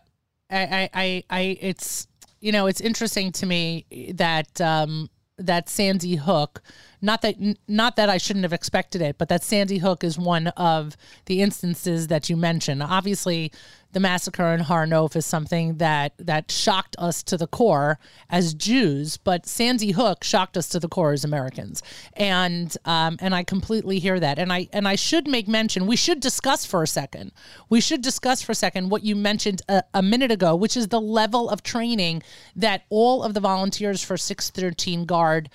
I, 0.51 0.63
I, 0.63 0.91
I, 0.95 1.25
I, 1.29 1.59
it's 1.61 2.07
you 2.41 2.53
know, 2.53 2.67
it's 2.67 2.81
interesting 2.81 3.33
to 3.33 3.47
me 3.47 3.87
that 4.15 4.61
um, 4.61 5.09
that 5.39 5.69
Sandy 5.69 6.17
Hook, 6.17 6.63
not 7.03 7.23
that 7.23 7.37
not 7.67 7.97
that 7.97 8.09
I 8.09 8.17
shouldn't 8.17 8.45
have 8.45 8.53
expected 8.53 9.03
it, 9.03 9.19
but 9.19 9.29
that 9.29 9.43
Sandy 9.43 9.79
Hook 9.79 10.05
is 10.05 10.19
one 10.19 10.47
of 10.49 10.97
the 11.27 11.43
instances 11.43 12.07
that 12.07 12.31
you 12.31 12.37
mentioned. 12.37 12.83
Obviously, 12.83 13.51
the 13.91 14.01
massacre 14.01 14.55
in 14.55 14.61
Harnof 14.61 15.17
is 15.17 15.27
something 15.27 15.79
that 15.79 16.13
that 16.19 16.51
shocked 16.51 16.95
us 16.99 17.23
to 17.25 17.37
the 17.37 17.49
core 17.49 17.99
as 18.31 18.55
Jews, 18.55 19.17
but 19.17 19.47
Sandy 19.47 19.91
Hook 19.91 20.23
shocked 20.23 20.57
us 20.57 20.69
to 20.71 20.81
the 20.81 20.89
core 20.89 21.13
as 21.13 21.25
Americans, 21.25 21.83
and 22.15 22.75
um, 22.85 23.17
and 23.21 23.35
I 23.35 23.43
completely 23.43 23.99
hear 23.99 24.21
that, 24.21 24.39
and 24.39 24.53
I 24.53 24.69
and 24.73 24.87
I 24.87 24.95
should 24.95 25.27
make 25.27 25.49
mention. 25.49 25.89
We 25.89 25.97
should 25.97 26.21
discuss 26.21 26.65
for 26.65 26.85
a 26.85 26.87
second. 26.87 27.33
We 27.69 27.81
should 27.81 28.01
discuss 28.01 28.43
for 28.43 28.53
a 28.53 28.55
second 28.55 28.91
what 28.91 29.03
you 29.03 29.17
mentioned 29.17 29.63
a, 29.69 29.83
a 29.93 30.03
minute 30.03 30.31
ago, 30.31 30.55
which 30.55 30.77
is 30.77 30.89
the 30.89 31.01
level 31.01 31.51
of 31.51 31.65
training 31.65 32.23
that 32.55 32.85
all 32.91 33.25
of 33.25 33.35
the 33.35 33.41
volunteers 33.41 34.05
for 34.05 34.17
613 34.17 35.05
Guard 35.05 35.51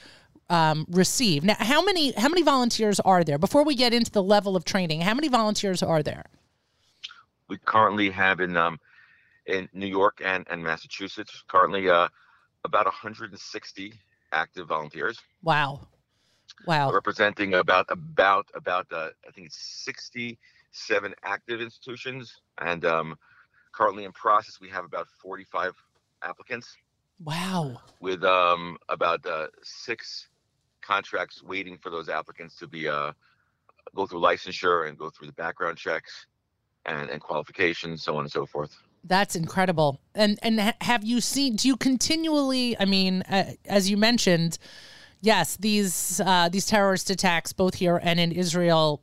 um, 0.50 0.86
receive. 0.90 1.44
Now, 1.44 1.56
how 1.60 1.84
many 1.84 2.12
how 2.14 2.30
many 2.30 2.42
volunteers 2.42 3.00
are 3.02 3.24
there? 3.24 3.38
Before 3.38 3.64
we 3.64 3.76
get 3.76 3.94
into 3.94 4.12
the 4.12 4.24
level 4.24 4.56
of 4.56 4.66
training, 4.66 5.02
how 5.02 5.14
many 5.14 5.28
volunteers 5.28 5.84
are 5.84 6.04
there? 6.04 6.26
We 7.50 7.58
currently 7.66 8.10
have 8.12 8.40
in 8.40 8.58
um, 8.58 8.80
in 9.46 9.70
New 9.74 9.88
York 9.88 10.22
and, 10.24 10.46
and 10.50 10.64
Massachusetts 10.64 11.44
currently 11.48 11.90
uh, 11.90 12.08
about 12.64 12.86
160 12.86 13.94
active 14.34 14.68
volunteers 14.68 15.20
Wow, 15.42 15.88
wow, 16.66 16.92
representing 16.92 17.54
about 17.54 17.86
about 17.90 18.48
about 18.54 18.88
uh, 18.92 19.10
I 19.28 19.32
think 19.32 19.48
it's 19.48 19.84
67 19.86 21.16
active 21.24 21.62
institutions 21.62 22.42
and 22.60 22.84
um, 22.84 23.16
currently 23.72 24.04
in 24.04 24.12
process 24.12 24.60
we 24.60 24.70
have 24.70 24.84
about 24.84 25.08
45 25.22 25.74
applicants 26.24 26.76
wow. 27.24 27.80
with 28.00 28.24
um, 28.24 28.78
about 28.90 29.26
uh, 29.26 29.48
six 29.64 30.28
contracts 30.88 31.44
waiting 31.44 31.78
for 31.78 31.90
those 31.90 32.08
applicants 32.10 32.56
to 32.58 32.68
be 32.68 32.88
uh, 32.88 33.12
go 33.96 34.08
through 34.08 34.22
licensure 34.22 34.88
and 34.88 34.98
go 34.98 35.10
through 35.10 35.28
the 35.28 35.34
background 35.34 35.78
checks 35.78 36.28
and, 36.86 37.10
and 37.10 37.22
qualifications, 37.22 38.04
so 38.04 38.16
on 38.16 38.22
and 38.24 38.32
so 38.32 38.46
forth. 38.46 38.76
That's 39.04 39.36
incredible. 39.36 40.00
And 40.16 40.40
and 40.42 40.74
have 40.82 41.04
you 41.04 41.22
seen? 41.22 41.56
Do 41.56 41.68
you 41.68 41.78
continually? 41.78 42.78
I 42.80 42.86
mean, 42.86 43.22
uh, 43.24 43.52
as 43.66 43.90
you 43.90 43.98
mentioned, 43.98 44.58
yes, 45.22 45.58
these 45.58 46.22
uh, 46.26 46.50
these 46.50 46.66
terrorist 46.66 47.10
attacks, 47.10 47.54
both 47.54 47.76
here 47.76 48.00
and 48.02 48.20
in 48.20 48.32
Israel, 48.32 49.02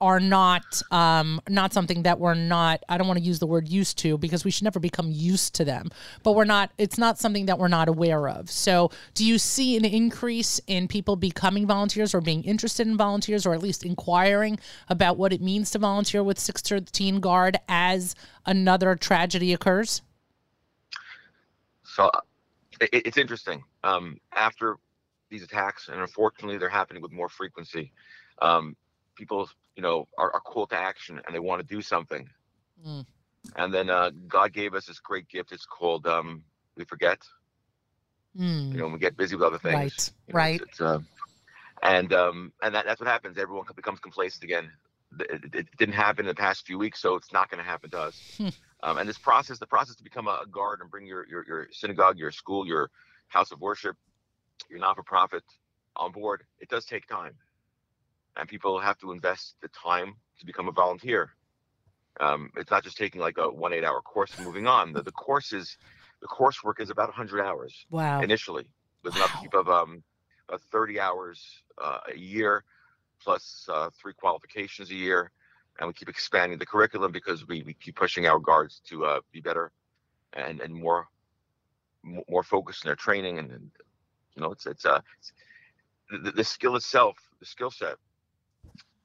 are 0.00 0.20
not 0.20 0.82
um, 0.90 1.40
not 1.48 1.72
something 1.72 2.02
that 2.04 2.18
we're 2.18 2.34
not. 2.34 2.82
I 2.88 2.96
don't 2.96 3.06
want 3.06 3.18
to 3.18 3.24
use 3.24 3.38
the 3.38 3.46
word 3.46 3.68
used 3.68 3.98
to 3.98 4.16
because 4.16 4.44
we 4.44 4.50
should 4.50 4.64
never 4.64 4.80
become 4.80 5.10
used 5.10 5.54
to 5.56 5.64
them. 5.64 5.90
But 6.22 6.32
we're 6.32 6.44
not. 6.44 6.70
It's 6.78 6.98
not 6.98 7.18
something 7.18 7.46
that 7.46 7.58
we're 7.58 7.68
not 7.68 7.88
aware 7.88 8.28
of. 8.28 8.50
So, 8.50 8.90
do 9.14 9.24
you 9.24 9.38
see 9.38 9.76
an 9.76 9.84
increase 9.84 10.60
in 10.66 10.88
people 10.88 11.16
becoming 11.16 11.66
volunteers 11.66 12.14
or 12.14 12.20
being 12.20 12.42
interested 12.44 12.86
in 12.86 12.96
volunteers, 12.96 13.46
or 13.46 13.52
at 13.52 13.62
least 13.62 13.84
inquiring 13.84 14.58
about 14.88 15.18
what 15.18 15.32
it 15.32 15.40
means 15.40 15.70
to 15.72 15.78
volunteer 15.78 16.22
with 16.22 16.38
613 16.38 17.20
Guard 17.20 17.58
as 17.68 18.14
another 18.46 18.96
tragedy 18.96 19.52
occurs? 19.52 20.02
So, 21.84 22.10
it, 22.80 23.06
it's 23.06 23.18
interesting. 23.18 23.62
Um, 23.84 24.18
after 24.32 24.76
these 25.28 25.42
attacks, 25.42 25.88
and 25.88 26.00
unfortunately, 26.00 26.58
they're 26.58 26.68
happening 26.68 27.02
with 27.02 27.12
more 27.12 27.28
frequency. 27.28 27.92
Um, 28.40 28.76
people, 29.16 29.48
you 29.76 29.82
know, 29.82 30.08
are, 30.18 30.32
are 30.32 30.40
called 30.40 30.70
to 30.70 30.76
action 30.76 31.20
and 31.24 31.34
they 31.34 31.38
want 31.38 31.60
to 31.60 31.74
do 31.74 31.82
something. 31.82 32.28
Mm. 32.86 33.06
And 33.56 33.74
then 33.74 33.90
uh, 33.90 34.10
God 34.28 34.52
gave 34.52 34.74
us 34.74 34.86
this 34.86 35.00
great 35.00 35.28
gift. 35.28 35.52
It's 35.52 35.66
called 35.66 36.06
um, 36.06 36.44
we 36.76 36.84
forget. 36.84 37.18
Mm. 38.38 38.72
You 38.72 38.78
know, 38.78 38.88
we 38.88 38.98
get 38.98 39.16
busy 39.16 39.36
with 39.36 39.44
other 39.44 39.58
things. 39.58 39.74
Right. 39.74 40.12
You 40.26 40.32
know, 40.32 40.38
right. 40.38 40.60
It's, 40.60 40.70
it's, 40.70 40.80
uh, 40.80 40.98
and 41.82 42.12
um, 42.12 42.52
and 42.62 42.74
that, 42.74 42.84
that's 42.84 43.00
what 43.00 43.08
happens. 43.08 43.38
Everyone 43.38 43.64
becomes 43.74 44.00
complacent 44.00 44.44
again. 44.44 44.70
It, 45.18 45.54
it, 45.54 45.66
didn't 45.76 45.94
happen 45.94 46.26
in 46.26 46.28
the 46.28 46.34
past 46.34 46.66
few 46.66 46.78
weeks, 46.78 47.00
so 47.00 47.16
it's 47.16 47.32
not 47.32 47.50
going 47.50 47.62
to 47.62 47.68
happen 47.68 47.90
to 47.90 47.98
us. 47.98 48.34
Hmm. 48.36 48.48
Um, 48.82 48.98
and 48.98 49.08
this 49.08 49.18
process, 49.18 49.58
the 49.58 49.66
process 49.66 49.96
to 49.96 50.04
become 50.04 50.28
a 50.28 50.44
guard 50.50 50.80
and 50.80 50.90
bring 50.90 51.06
your, 51.06 51.26
your 51.28 51.44
your 51.46 51.68
synagogue, 51.72 52.18
your 52.18 52.30
school, 52.30 52.66
your 52.66 52.90
house 53.28 53.50
of 53.50 53.60
worship, 53.60 53.96
your 54.68 54.78
not-for-profit 54.78 55.42
on 55.96 56.12
board, 56.12 56.44
it 56.60 56.68
does 56.68 56.84
take 56.84 57.06
time 57.06 57.34
and 58.36 58.48
people 58.48 58.78
have 58.78 58.98
to 58.98 59.12
invest 59.12 59.56
the 59.60 59.68
time 59.68 60.14
to 60.38 60.46
become 60.46 60.68
a 60.68 60.72
volunteer. 60.72 61.30
Um, 62.18 62.50
it's 62.56 62.70
not 62.70 62.84
just 62.84 62.96
taking 62.96 63.20
like 63.20 63.38
a 63.38 63.48
one 63.50 63.72
eight 63.72 63.84
hour 63.84 64.00
course 64.00 64.36
and 64.36 64.46
moving 64.46 64.66
on. 64.66 64.92
The, 64.92 65.02
the 65.02 65.12
course 65.12 65.52
is 65.52 65.76
the 66.20 66.26
coursework 66.26 66.80
is 66.80 66.90
about 66.90 67.08
100 67.08 67.42
hours 67.42 67.86
wow. 67.90 68.20
initially 68.20 68.66
with 69.02 69.14
wow. 69.14 69.22
an 69.22 69.30
upkeep 69.30 69.54
of 69.54 69.68
um, 69.68 70.02
30 70.70 71.00
hours 71.00 71.62
uh, 71.82 71.98
a 72.12 72.18
year 72.18 72.64
plus 73.22 73.66
uh, 73.72 73.90
three 74.00 74.12
qualifications 74.12 74.90
a 74.90 74.94
year. 74.94 75.30
And 75.78 75.86
we 75.86 75.94
keep 75.94 76.08
expanding 76.08 76.58
the 76.58 76.66
curriculum 76.66 77.12
because 77.12 77.46
we, 77.46 77.62
we 77.62 77.74
keep 77.74 77.96
pushing 77.96 78.26
our 78.26 78.38
guards 78.38 78.82
to 78.88 79.06
uh, 79.06 79.20
be 79.32 79.40
better 79.40 79.72
and, 80.32 80.60
and 80.60 80.74
more 80.74 81.08
more 82.02 82.42
focused 82.42 82.84
in 82.84 82.88
their 82.88 82.96
training. 82.96 83.38
And, 83.38 83.50
and 83.50 83.70
you 84.34 84.42
know, 84.42 84.52
it's, 84.52 84.66
it's, 84.66 84.86
uh, 84.86 85.00
it's 85.18 85.32
the, 86.10 86.30
the 86.30 86.44
skill 86.44 86.76
itself, 86.76 87.16
the 87.40 87.46
skill 87.46 87.70
set 87.70 87.96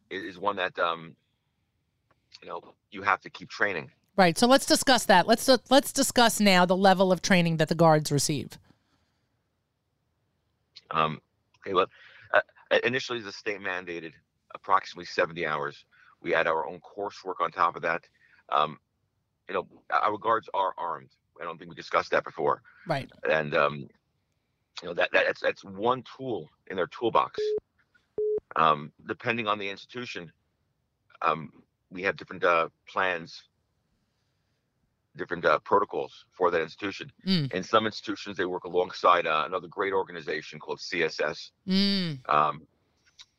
is 0.10 0.38
one 0.38 0.56
that 0.58 0.78
um, 0.80 1.16
you 2.42 2.48
know 2.48 2.62
you 2.92 3.02
have 3.02 3.22
to 3.22 3.30
keep 3.30 3.50
training. 3.50 3.92
Right. 4.18 4.38
So 4.38 4.48
let's 4.48 4.66
discuss 4.66 5.06
that. 5.06 5.28
Let's 5.28 5.50
let's 5.70 5.92
discuss 5.92 6.40
now 6.40 6.66
the 6.66 6.78
level 6.78 7.12
of 7.12 7.22
training 7.22 7.58
that 7.58 7.68
the 7.68 7.76
guards 7.76 8.12
receive. 8.12 8.58
Um, 10.92 11.20
okay. 11.66 11.74
Well, 11.74 11.88
uh, 12.34 12.42
initially 12.84 13.20
the 13.22 13.32
state 13.32 13.60
mandated 13.60 14.14
approximately 14.54 15.06
70 15.06 15.46
hours. 15.46 15.84
We 16.22 16.32
had 16.32 16.48
our 16.48 16.66
own 16.66 16.80
coursework 16.80 17.42
on 17.42 17.52
top 17.52 17.76
of 17.76 17.82
that. 17.82 18.04
Um, 18.50 18.80
you 19.50 19.56
know, 19.56 19.68
our 19.90 20.18
guards 20.18 20.48
are 20.54 20.74
armed. 20.78 21.10
I 21.42 21.44
don't 21.44 21.58
think 21.58 21.70
we 21.70 21.76
discussed 21.76 22.12
that 22.12 22.24
before. 22.24 22.62
Right. 22.88 23.10
And 23.30 23.54
um, 23.54 23.90
you 24.82 24.90
know 24.90 24.94
that, 24.94 25.10
that 25.14 25.26
that's 25.26 25.42
that's 25.42 25.64
one 25.64 26.04
tool 26.18 26.50
in 26.68 26.76
their 26.76 26.88
toolbox 26.88 27.40
um, 28.56 28.92
depending 29.08 29.48
on 29.48 29.60
the 29.60 29.70
institution, 29.70 30.32
um, 31.22 31.52
we 31.90 32.04
have 32.04 32.18
different 32.18 32.44
uh, 32.44 32.70
plans, 32.88 33.44
different 35.16 35.46
uh, 35.46 35.60
protocols 35.60 36.26
for 36.32 36.52
that 36.52 36.62
institution. 36.62 37.12
Mm. 37.28 37.54
In 37.54 37.64
some 37.64 37.86
institutions, 37.86 38.38
they 38.38 38.46
work 38.46 38.64
alongside 38.66 39.28
uh, 39.28 39.44
another 39.46 39.68
great 39.68 39.94
organization 39.94 40.60
called 40.60 40.80
CSS. 40.80 41.52
Mm. 41.68 42.20
Um, 42.30 42.68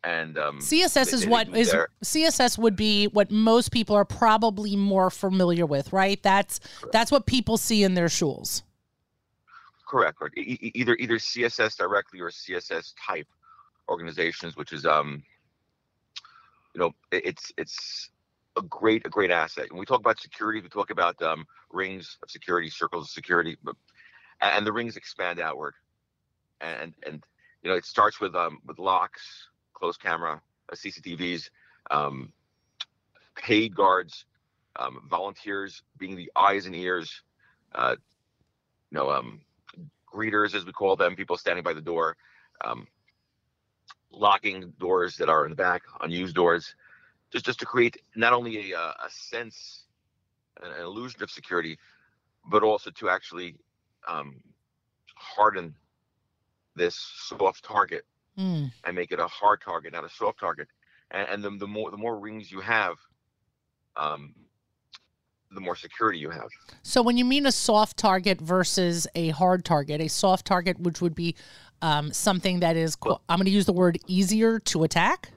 and 0.04 0.38
um, 0.38 0.58
CSS 0.60 1.12
is 1.12 1.26
what 1.26 1.48
is 1.56 1.72
their, 1.72 1.88
CSS 2.04 2.58
would 2.58 2.76
be 2.76 3.08
what 3.08 3.30
most 3.30 3.72
people 3.72 3.96
are 3.96 4.04
probably 4.04 4.76
more 4.76 5.10
familiar 5.10 5.66
with, 5.66 5.92
right? 5.92 6.22
That's 6.22 6.60
correct. 6.60 6.92
that's 6.92 7.10
what 7.10 7.26
people 7.26 7.56
see 7.56 7.82
in 7.82 7.94
their 7.94 8.08
schools. 8.08 8.62
Correct. 9.88 10.18
correct. 10.18 10.38
E- 10.38 10.72
either 10.74 10.94
either 10.96 11.16
CSS 11.16 11.76
directly 11.76 12.20
or 12.20 12.30
CSS 12.30 12.94
type 13.04 13.26
organizations, 13.88 14.56
which 14.56 14.72
is 14.72 14.86
um, 14.86 15.22
you 16.74 16.80
know, 16.80 16.94
it's 17.10 17.52
it's 17.56 18.10
a 18.56 18.62
great 18.62 19.06
a 19.06 19.08
great 19.08 19.30
asset. 19.30 19.70
When 19.70 19.80
we 19.80 19.86
talk 19.86 20.00
about 20.00 20.20
security, 20.20 20.60
we 20.60 20.68
talk 20.68 20.90
about 20.90 21.20
um, 21.22 21.46
rings 21.70 22.18
of 22.22 22.30
security, 22.30 22.68
circles 22.68 23.06
of 23.06 23.10
security, 23.10 23.56
and 24.40 24.66
the 24.66 24.72
rings 24.72 24.96
expand 24.96 25.40
outward, 25.40 25.74
and 26.60 26.94
and 27.06 27.24
you 27.62 27.70
know 27.70 27.76
it 27.76 27.86
starts 27.86 28.20
with 28.20 28.34
um 28.34 28.58
with 28.66 28.78
locks, 28.78 29.22
closed 29.72 30.00
camera, 30.02 30.40
uh, 30.70 30.74
CCTVs, 30.74 31.48
um, 31.90 32.32
paid 33.36 33.74
guards, 33.74 34.26
um, 34.78 35.00
volunteers 35.08 35.82
being 35.98 36.16
the 36.16 36.30
eyes 36.36 36.66
and 36.66 36.74
ears, 36.74 37.22
uh, 37.74 37.96
you 38.90 38.98
know 38.98 39.10
um, 39.10 39.40
greeters 40.12 40.54
as 40.54 40.64
we 40.66 40.72
call 40.72 40.96
them, 40.96 41.16
people 41.16 41.36
standing 41.36 41.64
by 41.64 41.72
the 41.72 41.80
door. 41.80 42.16
Um, 42.64 42.86
locking 44.12 44.72
doors 44.78 45.16
that 45.16 45.28
are 45.28 45.44
in 45.44 45.50
the 45.50 45.56
back, 45.56 45.82
unused 46.00 46.34
doors, 46.34 46.74
just 47.30 47.44
just 47.44 47.60
to 47.60 47.66
create 47.66 47.96
not 48.14 48.32
only 48.32 48.72
a, 48.72 48.78
uh, 48.78 48.92
a 49.04 49.10
sense, 49.10 49.84
an, 50.62 50.72
an 50.72 50.82
illusion 50.82 51.22
of 51.22 51.30
security, 51.30 51.78
but 52.50 52.62
also 52.62 52.90
to 52.90 53.08
actually 53.08 53.56
um, 54.06 54.36
harden 55.14 55.74
this 56.74 56.94
soft 56.94 57.64
target 57.64 58.04
mm. 58.38 58.70
and 58.84 58.96
make 58.96 59.10
it 59.12 59.18
a 59.18 59.26
hard 59.26 59.60
target, 59.60 59.92
not 59.92 60.04
a 60.04 60.08
soft 60.08 60.38
target. 60.38 60.68
And, 61.10 61.28
and 61.28 61.42
the, 61.42 61.50
the 61.58 61.66
more 61.66 61.90
the 61.90 61.96
more 61.96 62.18
rings 62.18 62.50
you 62.50 62.60
have, 62.60 62.96
um, 63.96 64.34
the 65.52 65.60
more 65.60 65.76
security 65.76 66.18
you 66.18 66.30
have. 66.30 66.48
So 66.82 67.02
when 67.02 67.16
you 67.16 67.24
mean 67.24 67.46
a 67.46 67.52
soft 67.52 67.96
target 67.96 68.40
versus 68.40 69.06
a 69.14 69.30
hard 69.30 69.64
target, 69.64 70.00
a 70.00 70.08
soft 70.08 70.46
target, 70.46 70.78
which 70.80 71.00
would 71.00 71.14
be 71.14 71.34
um, 71.82 72.12
something 72.12 72.60
that 72.60 72.76
is, 72.76 72.96
well, 73.04 73.22
I'm 73.28 73.38
going 73.38 73.46
to 73.46 73.50
use 73.50 73.66
the 73.66 73.72
word 73.72 73.98
easier 74.06 74.58
to 74.60 74.84
attack. 74.84 75.32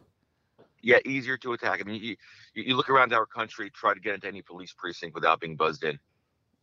Yeah, 0.82 0.98
easier 1.06 1.38
to 1.38 1.54
attack. 1.54 1.82
I 1.82 1.84
mean, 1.84 2.02
you, 2.02 2.16
you 2.54 2.76
look 2.76 2.90
around 2.90 3.14
our 3.14 3.26
country, 3.26 3.70
try 3.70 3.94
to 3.94 4.00
get 4.00 4.16
into 4.16 4.28
any 4.28 4.42
police 4.42 4.74
precinct 4.78 5.14
without 5.14 5.40
being 5.40 5.56
buzzed 5.56 5.84
in. 5.84 6.00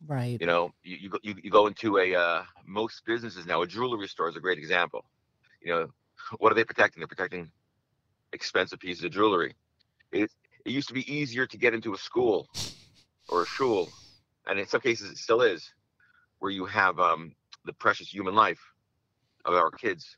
Right. 0.05 0.37
You 0.39 0.47
know, 0.47 0.71
you 0.83 1.11
you, 1.23 1.35
you 1.43 1.49
go 1.49 1.67
into 1.67 1.97
a 1.97 2.13
uh, 2.13 2.43
most 2.65 3.03
businesses 3.05 3.45
now. 3.47 3.61
A 3.63 3.67
jewelry 3.67 4.07
store 4.07 4.29
is 4.29 4.35
a 4.35 4.39
great 4.39 4.59
example. 4.59 5.05
You 5.61 5.73
know, 5.73 5.87
what 6.37 6.51
are 6.51 6.55
they 6.55 6.63
protecting? 6.63 7.01
They're 7.01 7.07
protecting 7.07 7.49
expensive 8.33 8.79
pieces 8.79 9.03
of 9.03 9.11
jewelry. 9.11 9.55
It 10.11 10.29
it 10.65 10.71
used 10.71 10.87
to 10.89 10.93
be 10.93 11.11
easier 11.11 11.47
to 11.47 11.57
get 11.57 11.73
into 11.73 11.93
a 11.93 11.97
school 11.97 12.47
or 13.29 13.43
a 13.43 13.45
shul, 13.45 13.89
and 14.45 14.59
in 14.59 14.67
some 14.67 14.81
cases 14.81 15.11
it 15.11 15.17
still 15.17 15.41
is, 15.41 15.73
where 16.39 16.51
you 16.51 16.65
have 16.65 16.99
um, 16.99 17.33
the 17.65 17.73
precious 17.73 18.07
human 18.07 18.35
life 18.35 18.59
of 19.47 19.55
our 19.55 19.71
kids 19.71 20.17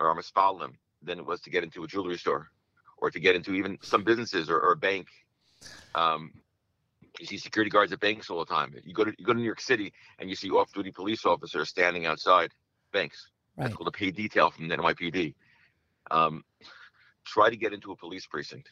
or 0.00 0.08
our 0.08 0.16
misfalim 0.16 0.72
than 1.02 1.18
it 1.18 1.26
was 1.26 1.40
to 1.42 1.50
get 1.50 1.62
into 1.62 1.84
a 1.84 1.86
jewelry 1.86 2.16
store 2.16 2.48
or 2.98 3.10
to 3.10 3.20
get 3.20 3.36
into 3.36 3.52
even 3.54 3.78
some 3.82 4.02
businesses 4.02 4.48
or, 4.50 4.58
or 4.58 4.72
a 4.72 4.76
bank. 4.76 5.06
Um, 5.94 6.32
you 7.20 7.26
see 7.26 7.38
security 7.38 7.70
guards 7.70 7.92
at 7.92 8.00
banks 8.00 8.28
all 8.30 8.38
the 8.38 8.46
time. 8.46 8.74
You 8.84 8.92
go 8.92 9.04
to 9.04 9.12
you 9.18 9.24
go 9.24 9.32
to 9.32 9.38
New 9.38 9.44
York 9.44 9.60
City 9.60 9.92
and 10.18 10.28
you 10.28 10.36
see 10.36 10.50
off-duty 10.50 10.92
police 10.92 11.24
officers 11.24 11.68
standing 11.68 12.06
outside 12.06 12.50
banks. 12.92 13.30
Right. 13.56 13.64
That's 13.64 13.76
called 13.76 13.88
a 13.88 13.92
paid 13.92 14.16
detail 14.16 14.50
from 14.50 14.68
the 14.68 14.76
NYPD. 14.76 15.34
Um, 16.10 16.44
try 17.24 17.50
to 17.50 17.56
get 17.56 17.72
into 17.72 17.90
a 17.92 17.96
police 17.96 18.26
precinct. 18.26 18.68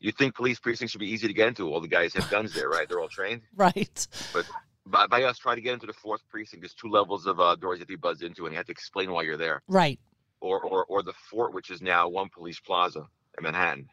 You 0.00 0.12
think 0.12 0.34
police 0.34 0.58
precincts 0.58 0.92
should 0.92 1.00
be 1.00 1.10
easy 1.10 1.28
to 1.28 1.34
get 1.34 1.48
into? 1.48 1.72
All 1.72 1.80
the 1.80 1.88
guys 1.88 2.14
have 2.14 2.28
guns 2.30 2.54
there, 2.54 2.68
right? 2.68 2.88
They're 2.88 3.00
all 3.00 3.08
trained. 3.08 3.42
Right. 3.56 4.06
But 4.32 4.46
by, 4.86 5.06
by 5.06 5.22
us 5.22 5.38
trying 5.38 5.56
to 5.56 5.62
get 5.62 5.74
into 5.74 5.86
the 5.86 5.92
fourth 5.92 6.22
precinct, 6.28 6.62
there's 6.62 6.74
two 6.74 6.88
levels 6.88 7.26
of 7.26 7.40
uh, 7.40 7.56
doors 7.56 7.78
that 7.78 7.88
you 7.88 7.98
buzz 7.98 8.22
into, 8.22 8.44
and 8.44 8.52
you 8.52 8.56
have 8.56 8.66
to 8.66 8.72
explain 8.72 9.10
why 9.10 9.22
you're 9.22 9.36
there. 9.36 9.62
Right. 9.68 9.98
Or, 10.40 10.60
or, 10.60 10.84
or 10.86 11.02
the 11.02 11.14
fort, 11.30 11.54
which 11.54 11.70
is 11.70 11.80
now 11.80 12.08
one 12.08 12.28
police 12.28 12.60
plaza 12.60 13.06
in 13.38 13.44
Manhattan, 13.44 13.88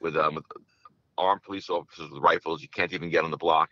with 0.00 0.16
um, 0.16 0.36
with 0.36 0.44
armed 1.18 1.42
police 1.42 1.68
officers 1.68 2.10
with 2.10 2.22
rifles. 2.22 2.62
You 2.62 2.68
can't 2.68 2.92
even 2.92 3.10
get 3.10 3.24
on 3.24 3.30
the 3.30 3.36
block. 3.36 3.70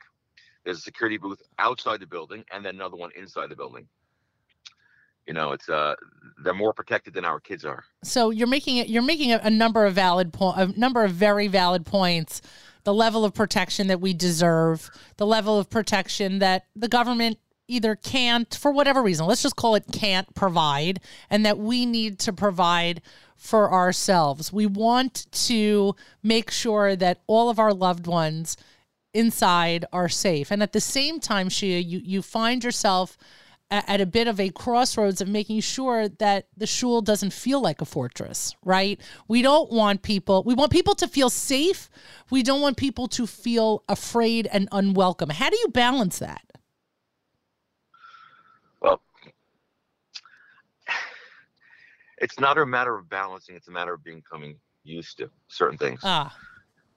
There's 0.65 0.79
a 0.79 0.83
security 0.83 1.17
booth 1.17 1.41
outside 1.59 2.01
the 2.01 2.07
building, 2.07 2.45
and 2.53 2.65
then 2.65 2.75
another 2.75 2.97
one 2.97 3.11
inside 3.17 3.49
the 3.49 3.57
building. 3.57 3.87
You 5.27 5.33
know, 5.33 5.53
it's 5.53 5.69
uh, 5.69 5.95
they're 6.45 6.53
more 6.53 6.75
protected 6.75 7.15
than 7.15 7.25
our 7.25 7.41
kids 7.41 7.65
are. 7.65 7.85
So 8.05 8.29
you're 8.31 8.49
making 8.49 8.77
it. 8.77 8.89
You're 8.89 9.03
making 9.03 9.33
a, 9.33 9.41
a 9.43 9.51
number 9.51 9.87
of 9.87 9.95
valid 9.95 10.33
point, 10.33 10.59
a 10.59 10.79
number 10.79 11.05
of 11.05 11.13
very 11.13 11.49
valid 11.49 11.87
points 11.87 12.43
the 12.85 12.95
level 12.95 13.25
of 13.25 13.35
protection 13.35 13.87
that 13.89 14.01
we 14.01 14.13
deserve, 14.15 14.91
the 15.17 15.27
level 15.27 15.59
of 15.59 15.71
protection 15.71 16.39
that 16.41 16.67
the 16.75 16.89
government 16.89 17.39
either 17.69 17.95
can't, 17.95 18.55
for 18.55 18.73
whatever 18.73 19.03
reason, 19.03 19.27
let's 19.27 19.43
just 19.43 19.57
call 19.57 19.75
it 19.75 19.85
can't 19.93 20.35
provide, 20.35 21.01
and 21.31 21.47
that 21.47 21.59
we 21.59 21.87
need 21.87 22.19
to 22.19 22.33
provide 22.33 23.01
for 23.37 23.73
ourselves. 23.73 24.53
We 24.53 24.67
want 24.67 25.27
to 25.33 25.97
make 26.23 26.51
sure 26.51 26.97
that 26.97 27.23
all 27.27 27.51
of 27.51 27.59
our 27.59 27.73
loved 27.73 28.07
ones 28.07 28.57
inside 29.15 29.85
are 29.93 30.09
safe. 30.09 30.51
And 30.51 30.63
at 30.63 30.73
the 30.73 30.81
same 30.81 31.21
time, 31.21 31.49
Shia, 31.49 31.85
you, 31.85 32.01
you 32.05 32.23
find 32.23 32.63
yourself 32.63 33.17
at 33.73 34.03
a 34.03 34.07
bit 34.07 34.29
of 34.29 34.39
a 34.39 34.51
crossroads 34.51 35.23
of 35.23 35.29
making 35.29 35.61
sure 35.61 36.07
that 36.07 36.47
the 36.57 36.67
shul 36.67 37.01
doesn't 37.01 37.33
feel 37.33 37.61
like 37.61 37.81
a 37.81 37.87
fortress, 37.87 38.55
right? 38.65 39.01
We 39.29 39.41
don't 39.41 39.73
want 39.73 40.03
people, 40.03 40.43
we 40.45 40.55
want 40.55 40.71
people 40.71 40.95
to 40.97 41.09
feel 41.09 41.31
safe. 41.31 41.89
We 42.31 42.43
don't 42.43 42.61
want 42.61 42.77
people 42.77 43.09
to 43.09 43.27
feel 43.27 43.83
afraid 43.89 44.47
and 44.53 44.69
unwelcome. 44.73 45.31
How 45.31 45.49
do 45.49 45.57
you 45.57 45.69
balance 45.69 46.19
that? 46.19 46.43
Well, 48.83 49.01
it's 52.19 52.39
not 52.39 52.59
a 52.59 52.67
matter 52.67 52.95
of 52.95 53.09
balancing, 53.09 53.57
it's 53.57 53.69
a 53.69 53.73
matter 53.73 53.95
of 53.95 54.05
becoming 54.05 54.57
used 54.85 55.17
to 55.19 55.31
certain 55.49 55.79
things. 55.79 56.01
Ah. 56.05 56.37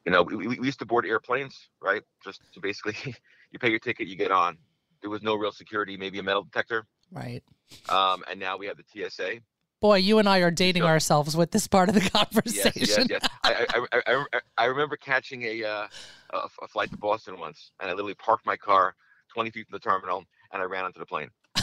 You 0.06 0.12
know, 0.12 0.24
we, 0.24 0.48
we 0.48 0.60
used 0.60 0.80
to 0.80 0.86
board 0.86 1.06
airplanes, 1.06 1.70
right? 1.82 2.04
Just 2.22 2.42
to 2.54 2.60
basically, 2.60 3.16
you 3.52 3.60
pay 3.60 3.70
your 3.70 3.80
ticket, 3.80 4.08
you 4.08 4.18
get 4.18 4.32
on 4.32 4.58
there 5.02 5.10
was 5.10 5.24
no 5.24 5.36
real 5.36 5.52
security, 5.52 5.98
maybe 5.98 6.20
a 6.20 6.24
metal 6.24 6.44
detector. 6.44 6.86
Right. 7.12 7.44
Um, 7.90 8.24
and 8.30 8.40
now 8.40 8.58
we 8.58 8.68
have 8.68 8.78
the 8.78 9.10
TSA. 9.10 9.40
Boy, 9.82 9.98
you 9.98 10.20
and 10.20 10.28
I 10.28 10.40
are 10.40 10.52
dating 10.52 10.84
so, 10.84 10.88
ourselves 10.88 11.38
with 11.38 11.52
this 11.52 11.68
part 11.68 11.90
of 11.90 11.96
the 11.96 12.10
conversation. 12.10 12.72
Yes, 12.76 12.98
yes, 12.98 13.08
yes. 13.10 13.30
I, 13.44 13.86
I, 13.94 14.02
I, 14.08 14.40
I, 14.58 14.66
remember 14.66 14.96
catching 14.96 15.44
a, 15.44 15.64
uh, 15.64 15.88
a, 16.32 16.38
a 16.64 16.68
flight 16.68 16.90
to 16.92 16.98
Boston 16.98 17.40
once, 17.40 17.72
and 17.80 17.90
I 17.90 17.94
literally 17.94 18.16
parked 18.16 18.46
my 18.46 18.56
car 18.56 18.96
20 19.34 19.52
feet 19.52 19.68
from 19.68 19.76
the 19.76 19.80
terminal, 19.80 20.24
and 20.52 20.62
I 20.62 20.66
ran 20.66 20.86
onto 20.86 21.00
the 21.00 21.06
plane. 21.06 21.30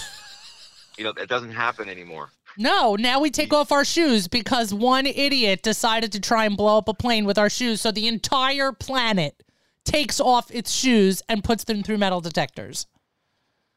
you 0.98 1.04
know, 1.04 1.12
that 1.12 1.28
doesn't 1.28 1.52
happen 1.52 1.88
anymore. 1.88 2.28
No, 2.58 2.96
now 2.96 3.18
we 3.18 3.30
take 3.30 3.52
off 3.52 3.72
our 3.72 3.84
shoes 3.84 4.28
because 4.28 4.74
one 4.74 5.06
idiot 5.06 5.62
decided 5.62 6.12
to 6.12 6.20
try 6.20 6.44
and 6.44 6.56
blow 6.56 6.78
up 6.78 6.88
a 6.88 6.94
plane 6.94 7.24
with 7.24 7.38
our 7.38 7.48
shoes. 7.48 7.80
So 7.80 7.90
the 7.90 8.06
entire 8.06 8.72
planet 8.72 9.42
takes 9.84 10.20
off 10.20 10.50
its 10.50 10.70
shoes 10.70 11.22
and 11.28 11.42
puts 11.42 11.64
them 11.64 11.82
through 11.82 11.98
metal 11.98 12.20
detectors. 12.20 12.86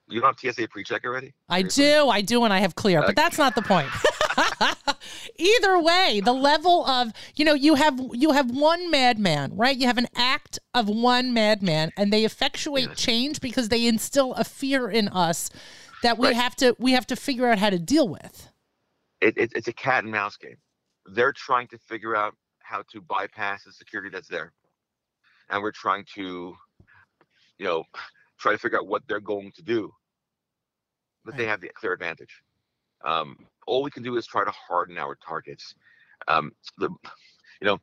You 0.08 0.22
don't 0.22 0.40
have 0.40 0.54
TSA 0.54 0.68
pre-check 0.68 1.04
already? 1.06 1.34
I 1.50 1.64
do, 1.64 2.10
I 2.10 2.22
do, 2.22 2.44
and 2.44 2.54
I 2.54 2.60
have 2.60 2.76
clear, 2.76 3.02
but 3.02 3.16
that's 3.16 3.38
not 3.40 3.56
the 3.56 3.64
point. 3.64 3.90
Either 5.38 5.80
way, 5.80 6.22
the 6.24 6.34
level 6.34 6.86
of 6.86 7.12
you 7.36 7.46
know 7.46 7.54
you 7.54 7.76
have 7.76 8.00
you 8.14 8.32
have 8.32 8.52
one 8.52 8.92
madman, 8.92 9.56
right? 9.56 9.76
You 9.76 9.88
have 9.88 9.98
an 9.98 10.08
act 10.16 10.60
of 10.74 10.88
one 10.88 11.34
madman, 11.34 11.92
and 11.98 12.14
they 12.14 12.24
effectuate 12.24 12.96
change 12.96 13.42
because 13.42 13.70
they 13.70 13.88
instill 13.88 14.34
a 14.34 14.44
fear 14.44 14.90
in 14.90 15.08
us 15.08 15.50
that 16.04 16.20
we 16.20 16.28
right. 16.28 16.36
have 16.36 16.56
to 16.58 16.76
we 16.78 16.92
have 16.92 17.08
to 17.08 17.16
figure 17.16 17.48
out 17.48 17.58
how 17.58 17.72
to 17.72 17.80
deal 17.80 18.08
with. 18.08 18.50
It, 19.22 19.38
it, 19.38 19.54
it's 19.56 19.68
a 19.68 19.74
cat 19.74 20.04
and 20.04 20.12
mouse 20.12 20.38
game. 20.38 20.58
They're 21.08 21.34
trying 21.34 21.68
to 21.70 21.78
figure 21.80 22.16
out 22.16 22.36
how 22.60 22.84
to 22.92 23.02
bypass 23.02 23.64
the 23.64 23.72
security 23.72 24.10
that's 24.12 24.28
there, 24.28 24.54
and 25.50 25.64
we're 25.64 25.72
trying 25.72 26.06
to, 26.16 26.56
you 27.58 27.66
know, 27.66 27.84
try 28.46 28.54
to 28.54 28.60
figure 28.60 28.78
out 28.78 28.86
what 28.86 29.02
they're 29.08 29.20
going 29.20 29.52
to 29.54 29.64
do. 29.64 29.92
But 31.24 31.32
right. 31.32 31.38
they 31.40 31.46
have 31.48 31.62
the 31.62 31.72
clear 31.74 31.94
advantage. 31.94 32.44
Um, 33.04 33.38
all 33.66 33.82
we 33.82 33.90
can 33.90 34.04
do 34.04 34.18
is 34.18 34.28
try 34.28 34.46
to 34.46 34.52
harden 34.52 35.00
our 35.00 35.16
targets. 35.16 35.74
Um, 36.28 36.52
the, 36.78 36.90
you 37.60 37.66
know, 37.68 37.80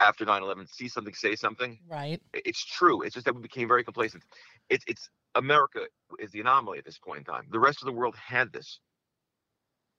after 0.00 0.24
9/11, 0.24 0.68
see 0.68 0.88
something, 0.88 1.14
say 1.14 1.36
something. 1.36 1.78
Right. 1.88 2.20
It's 2.32 2.64
true. 2.64 3.02
It's 3.02 3.14
just 3.14 3.26
that 3.26 3.36
we 3.36 3.42
became 3.42 3.68
very 3.68 3.84
complacent. 3.84 4.24
It's 4.68 4.84
it's 4.88 5.08
America 5.36 5.82
is 6.18 6.32
the 6.32 6.40
anomaly 6.40 6.78
at 6.78 6.84
this 6.84 6.98
point 6.98 7.20
in 7.20 7.24
time. 7.24 7.46
The 7.50 7.60
rest 7.60 7.82
of 7.82 7.86
the 7.86 7.92
world 7.92 8.16
had 8.16 8.52
this. 8.52 8.80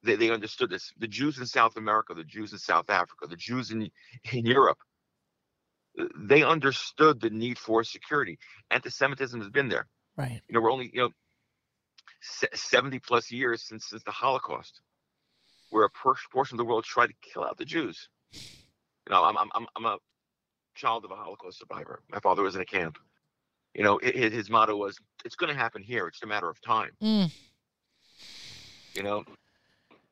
They, 0.04 0.18
they 0.18 0.30
understood 0.30 0.70
this. 0.70 0.92
The 1.00 1.08
Jews 1.08 1.40
in 1.40 1.46
South 1.46 1.78
America, 1.78 2.14
the 2.14 2.26
Jews 2.26 2.52
in 2.52 2.60
South 2.60 2.90
Africa, 2.90 3.28
the 3.30 3.38
Jews 3.38 3.72
in 3.72 3.90
in 4.34 4.46
Europe, 4.46 4.80
they 6.18 6.44
understood 6.44 7.22
the 7.22 7.30
need 7.30 7.58
for 7.58 7.84
security. 7.84 8.40
Anti-Semitism 8.72 9.40
has 9.40 9.50
been 9.50 9.70
there. 9.70 9.88
Right. 10.18 10.42
You 10.48 10.54
know, 10.54 10.62
we're 10.62 10.72
only 10.72 10.90
you 10.94 11.02
know 11.02 11.10
70 12.22 13.00
plus 13.00 13.32
years 13.32 13.64
since 13.64 13.90
since 13.90 14.04
the 14.04 14.12
Holocaust, 14.12 14.82
where 15.70 15.86
a 15.86 15.90
portion 15.90 16.56
of 16.56 16.58
the 16.58 16.66
world 16.66 16.84
tried 16.84 17.08
to 17.08 17.14
kill 17.22 17.44
out 17.44 17.58
the 17.58 17.66
Jews. 17.66 18.10
You 18.32 18.40
know, 19.12 19.24
I'm 19.24 19.38
I'm 19.38 19.68
I'm 19.76 19.86
a 19.86 19.98
child 20.76 21.06
of 21.06 21.12
a 21.12 21.16
Holocaust 21.16 21.60
survivor. 21.60 22.02
My 22.10 22.20
father 22.20 22.44
was 22.44 22.56
in 22.56 22.62
a 22.62 22.66
camp. 22.66 22.98
You 23.74 23.84
know, 23.84 23.98
it, 23.98 24.32
his 24.32 24.50
motto 24.50 24.76
was, 24.78 24.98
"It's 25.26 25.36
going 25.36 25.52
to 25.52 25.60
happen 25.60 25.82
here. 25.82 26.08
It's 26.08 26.22
a 26.22 26.28
matter 26.28 26.50
of 26.50 26.62
time." 26.62 26.92
Mm. 27.02 27.32
You 28.94 29.04
know, 29.04 29.24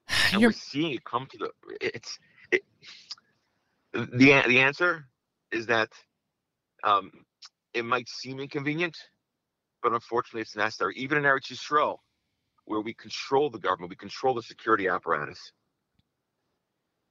and 0.33 0.41
You're... 0.41 0.49
we're 0.49 0.53
seeing 0.53 0.93
it 0.93 1.03
come 1.03 1.27
to 1.31 1.37
the. 1.37 1.51
It's 1.79 2.17
it, 2.51 2.63
the 3.93 4.43
the 4.47 4.59
answer 4.59 5.05
is 5.51 5.65
that 5.67 5.89
um, 6.83 7.11
it 7.73 7.85
might 7.85 8.09
seem 8.09 8.39
inconvenient, 8.39 8.97
but 9.83 9.93
unfortunately 9.93 10.41
it's 10.41 10.55
necessary. 10.55 10.93
Even 10.97 11.17
in 11.17 11.23
Eretz 11.23 11.51
Yisrael, 11.51 11.97
where 12.65 12.81
we 12.81 12.93
control 12.93 13.49
the 13.49 13.59
government, 13.59 13.89
we 13.89 13.95
control 13.95 14.33
the 14.33 14.41
security 14.41 14.87
apparatus, 14.87 15.51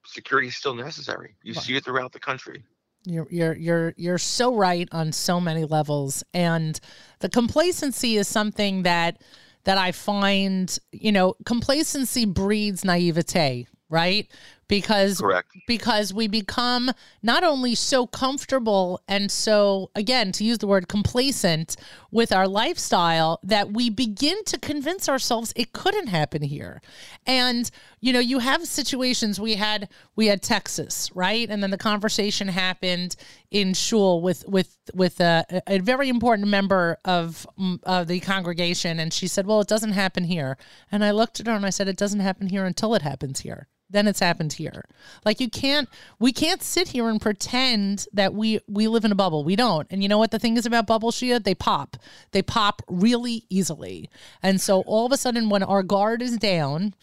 security 0.05 0.47
is 0.47 0.55
still 0.55 0.75
necessary. 0.75 1.35
You 1.43 1.53
see 1.53 1.75
it 1.75 1.85
throughout 1.85 2.11
the 2.11 2.19
country. 2.19 2.63
You're 3.05 3.27
you're 3.31 3.55
you're 3.55 3.93
you're 3.97 4.17
so 4.19 4.55
right 4.55 4.87
on 4.91 5.11
so 5.11 5.41
many 5.41 5.65
levels, 5.65 6.23
and 6.33 6.79
the 7.19 7.29
complacency 7.29 8.17
is 8.17 8.27
something 8.27 8.83
that 8.83 9.21
that 9.63 9.77
I 9.77 9.91
find, 9.91 10.77
you 10.91 11.11
know, 11.11 11.35
complacency 11.45 12.25
breeds 12.25 12.83
naivete, 12.83 13.67
right? 13.89 14.27
Because 14.71 15.19
Correct. 15.19 15.49
because 15.67 16.13
we 16.13 16.29
become 16.29 16.91
not 17.21 17.43
only 17.43 17.75
so 17.75 18.07
comfortable 18.07 19.01
and 19.05 19.29
so 19.29 19.91
again 19.95 20.31
to 20.31 20.45
use 20.45 20.59
the 20.59 20.65
word 20.67 20.87
complacent 20.87 21.75
with 22.09 22.31
our 22.31 22.47
lifestyle 22.47 23.41
that 23.43 23.73
we 23.73 23.89
begin 23.89 24.41
to 24.45 24.57
convince 24.57 25.09
ourselves 25.09 25.51
it 25.57 25.73
couldn't 25.73 26.07
happen 26.07 26.41
here. 26.41 26.81
And 27.27 27.69
you 27.99 28.13
know 28.13 28.21
you 28.21 28.39
have 28.39 28.65
situations. 28.65 29.41
We 29.41 29.55
had 29.55 29.89
we 30.15 30.27
had 30.27 30.41
Texas 30.41 31.11
right? 31.13 31.49
And 31.49 31.61
then 31.61 31.71
the 31.71 31.77
conversation 31.77 32.47
happened 32.47 33.17
in 33.51 33.73
shul 33.73 34.21
with 34.21 34.47
with 34.47 34.77
with 34.93 35.19
a, 35.19 35.45
a 35.67 35.79
very 35.79 36.07
important 36.07 36.47
member 36.47 36.97
of 37.03 37.45
mm, 37.59 37.77
of 37.83 38.07
the 38.07 38.21
congregation. 38.21 39.01
And 39.01 39.11
she 39.11 39.27
said 39.27 39.45
well 39.45 39.59
it 39.59 39.67
doesn't 39.67 39.91
happen 39.91 40.23
here. 40.23 40.57
And 40.89 41.03
I 41.03 41.11
looked 41.11 41.41
at 41.41 41.47
her 41.47 41.53
and 41.53 41.65
I 41.65 41.71
said 41.71 41.89
it 41.89 41.97
doesn't 41.97 42.21
happen 42.21 42.47
here 42.47 42.63
until 42.63 42.95
it 42.95 43.01
happens 43.01 43.41
here 43.41 43.67
then 43.91 44.07
it's 44.07 44.19
happened 44.19 44.53
here. 44.53 44.85
Like 45.25 45.39
you 45.39 45.49
can't 45.49 45.89
we 46.19 46.31
can't 46.31 46.63
sit 46.63 46.89
here 46.89 47.09
and 47.09 47.21
pretend 47.21 48.07
that 48.13 48.33
we 48.33 48.59
we 48.67 48.87
live 48.87 49.05
in 49.05 49.11
a 49.11 49.15
bubble. 49.15 49.43
We 49.43 49.55
don't. 49.55 49.87
And 49.89 50.01
you 50.01 50.09
know 50.09 50.17
what 50.17 50.31
the 50.31 50.39
thing 50.39 50.57
is 50.57 50.65
about 50.65 50.87
bubble 50.87 51.11
Shia? 51.11 51.43
They 51.43 51.55
pop. 51.55 51.97
They 52.31 52.41
pop 52.41 52.81
really 52.87 53.45
easily. 53.49 54.09
And 54.41 54.59
so 54.59 54.81
all 54.81 55.05
of 55.05 55.11
a 55.11 55.17
sudden 55.17 55.49
when 55.49 55.63
our 55.63 55.83
guard 55.83 56.21
is 56.21 56.37
down, 56.37 56.93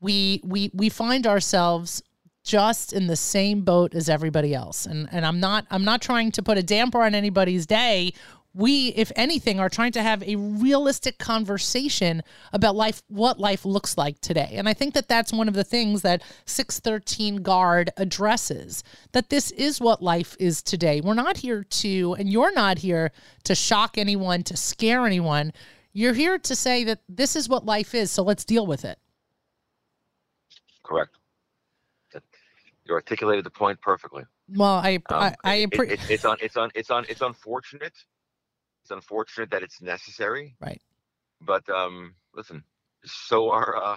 we 0.00 0.40
we 0.44 0.70
we 0.74 0.88
find 0.88 1.26
ourselves 1.26 2.02
just 2.42 2.92
in 2.92 3.06
the 3.06 3.16
same 3.16 3.62
boat 3.62 3.94
as 3.94 4.08
everybody 4.08 4.54
else. 4.54 4.86
And 4.86 5.08
and 5.12 5.24
I'm 5.24 5.40
not 5.40 5.66
I'm 5.70 5.84
not 5.84 6.02
trying 6.02 6.30
to 6.32 6.42
put 6.42 6.58
a 6.58 6.62
damper 6.62 7.02
on 7.02 7.14
anybody's 7.14 7.66
day 7.66 8.12
we, 8.54 8.88
if 8.90 9.10
anything, 9.16 9.58
are 9.58 9.68
trying 9.68 9.92
to 9.92 10.02
have 10.02 10.22
a 10.22 10.36
realistic 10.36 11.18
conversation 11.18 12.22
about 12.52 12.76
life, 12.76 13.02
what 13.08 13.40
life 13.40 13.64
looks 13.64 13.98
like 13.98 14.20
today. 14.20 14.50
And 14.52 14.68
I 14.68 14.74
think 14.74 14.94
that 14.94 15.08
that's 15.08 15.32
one 15.32 15.48
of 15.48 15.54
the 15.54 15.64
things 15.64 16.02
that 16.02 16.22
613 16.46 17.42
Guard 17.42 17.90
addresses 17.96 18.84
that 19.12 19.28
this 19.28 19.50
is 19.50 19.80
what 19.80 20.02
life 20.02 20.36
is 20.38 20.62
today. 20.62 21.00
We're 21.00 21.14
not 21.14 21.36
here 21.36 21.64
to, 21.64 22.14
and 22.14 22.30
you're 22.30 22.52
not 22.52 22.78
here 22.78 23.10
to 23.42 23.56
shock 23.56 23.98
anyone, 23.98 24.44
to 24.44 24.56
scare 24.56 25.04
anyone. 25.04 25.52
You're 25.92 26.14
here 26.14 26.38
to 26.38 26.54
say 26.54 26.84
that 26.84 27.00
this 27.08 27.34
is 27.34 27.48
what 27.48 27.66
life 27.66 27.92
is, 27.92 28.12
so 28.12 28.22
let's 28.22 28.44
deal 28.44 28.66
with 28.66 28.84
it. 28.84 28.98
Correct. 30.84 31.16
You 32.86 32.94
articulated 32.94 33.44
the 33.44 33.50
point 33.50 33.80
perfectly. 33.80 34.24
Well, 34.48 34.74
I, 34.74 34.96
um, 34.96 35.02
I, 35.10 35.34
I 35.42 35.54
it, 35.54 35.72
it, 35.72 36.00
it's 36.10 36.24
on, 36.24 36.36
it's 36.40 36.56
on, 36.56 36.70
it's 36.74 36.90
on, 36.90 37.06
it's 37.08 37.22
unfortunate 37.22 37.94
it's 38.84 38.90
unfortunate 38.90 39.50
that 39.50 39.62
it's 39.62 39.80
necessary. 39.80 40.54
Right. 40.60 40.80
But 41.40 41.66
um, 41.70 42.14
listen, 42.34 42.62
so 43.04 43.50
are 43.50 43.76
uh, 43.82 43.96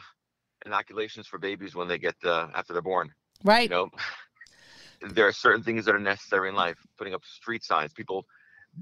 inoculations 0.66 1.28
for 1.28 1.38
babies 1.38 1.76
when 1.76 1.90
they 1.90 1.98
get 1.98 2.16
uh, 2.24 2.48
after 2.56 2.72
they're 2.72 2.82
born. 2.82 3.12
Right. 3.44 3.70
You 3.70 3.76
know, 3.76 3.90
there 5.10 5.28
are 5.28 5.34
certain 5.34 5.62
things 5.62 5.84
that 5.86 5.94
are 5.94 6.00
necessary 6.00 6.48
in 6.48 6.56
life. 6.56 6.78
Putting 6.98 7.14
up 7.14 7.26
street 7.26 7.66
signs. 7.66 7.92
People 7.92 8.26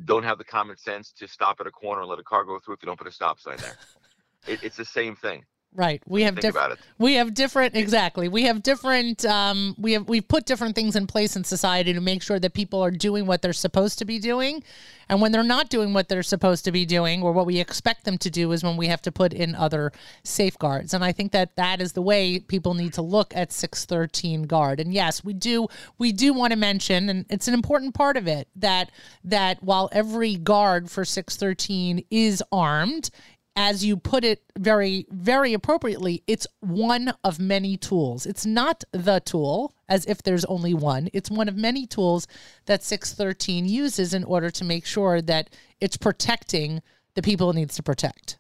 don't 0.06 0.24
have 0.24 0.38
the 0.38 0.44
common 0.44 0.78
sense 0.78 1.12
to 1.14 1.28
stop 1.28 1.58
at 1.60 1.66
a 1.66 1.72
corner 1.72 2.02
and 2.02 2.10
let 2.10 2.20
a 2.20 2.24
car 2.24 2.44
go 2.44 2.60
through 2.60 2.76
if 2.76 2.84
you 2.84 2.86
don't 2.86 3.00
put 3.00 3.08
a 3.08 3.12
stop 3.12 3.40
sign 3.40 3.58
there. 3.58 3.76
it, 4.48 4.64
it's 4.64 4.78
the 4.78 4.86
same 4.86 5.16
thing. 5.16 5.44
Right. 5.78 6.02
We 6.08 6.22
have 6.22 6.40
different. 6.40 6.80
We 6.98 7.16
have 7.16 7.34
different. 7.34 7.76
Exactly. 7.76 8.30
We 8.30 8.44
have 8.44 8.64
different. 8.64 9.26
Um, 9.26 9.76
we 9.78 9.92
have 9.92 10.08
we've 10.08 10.26
put 10.26 10.46
different 10.46 10.74
things 10.74 10.96
in 10.96 11.06
place 11.06 11.36
in 11.36 11.44
society 11.44 11.92
to 11.92 12.00
make 12.00 12.24
sure 12.24 12.40
that 12.40 12.54
people 12.54 12.82
are 12.82 12.92
doing 12.92 13.26
what 13.26 13.42
they're 13.42 13.52
supposed 13.52 14.00
to 14.00 14.06
be 14.06 14.18
doing, 14.18 14.64
and 15.10 15.22
when 15.22 15.34
they're 15.34 15.44
not 15.44 15.70
doing 15.70 15.94
what 15.94 16.08
they're 16.08 16.24
supposed 16.24 16.64
to 16.64 16.72
be 16.72 16.86
doing, 16.86 17.22
or 17.22 17.34
what 17.34 17.46
we 17.46 17.60
expect 17.60 18.06
them 18.06 18.18
to 18.20 18.30
do, 18.30 18.54
is 18.54 18.64
when 18.64 18.78
we 18.78 18.88
have 18.88 19.02
to 19.02 19.12
put 19.12 19.34
in 19.34 19.54
other 19.54 19.92
safeguards. 20.24 20.94
And 20.94 21.04
I 21.04 21.12
think 21.12 21.34
that 21.34 21.58
that 21.58 21.82
is 21.82 21.92
the 21.92 22.02
way 22.02 22.40
people 22.40 22.74
need 22.74 22.94
to 22.94 23.02
look 23.02 23.36
at 23.36 23.52
six 23.52 23.84
thirteen 23.84 24.44
guard. 24.44 24.80
And 24.80 24.94
yes, 24.94 25.26
we 25.26 25.34
do. 25.34 25.68
We 25.98 26.14
do 26.14 26.34
want 26.34 26.54
to 26.54 26.58
mention, 26.58 27.10
and 27.10 27.26
it's 27.30 27.50
an 27.50 27.54
important 27.54 27.96
part 27.96 28.16
of 28.16 28.30
it 28.30 28.48
that 28.56 28.92
that 29.26 29.62
while 29.62 29.90
every 29.92 30.38
guard 30.38 30.90
for 30.90 31.04
six 31.04 31.36
thirteen 31.36 32.06
is 32.10 32.42
armed 32.50 33.10
as 33.56 33.86
you 33.86 33.96
put 33.96 34.24
it 34.26 34.44
very, 34.58 35.06
very 35.10 35.54
appropriately, 35.54 36.24
it's 36.28 36.46
one 36.60 37.14
of 37.24 37.40
many 37.40 37.78
tools. 37.78 38.26
It's 38.26 38.46
not 38.46 38.84
the 38.92 39.22
tool, 39.22 39.74
as 39.88 40.06
if 40.06 40.22
there's 40.24 40.44
only 40.46 40.74
one. 40.74 41.10
It's 41.14 41.32
one 41.32 41.48
of 41.48 41.56
many 41.56 41.88
tools 41.88 42.28
that 42.66 42.84
613 42.84 43.66
uses 43.66 44.14
in 44.14 44.24
order 44.26 44.50
to 44.52 44.66
make 44.66 44.86
sure 44.86 45.22
that 45.22 45.50
it's 45.80 45.96
protecting 45.96 46.82
the 47.14 47.22
people 47.22 47.50
it 47.50 47.56
needs 47.56 47.76
to 47.76 47.84
protect. 47.84 48.38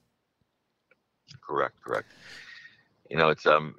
Correct, 1.41 1.75
correct. 1.81 2.11
You 3.09 3.17
know, 3.17 3.29
it's 3.29 3.45
um 3.45 3.75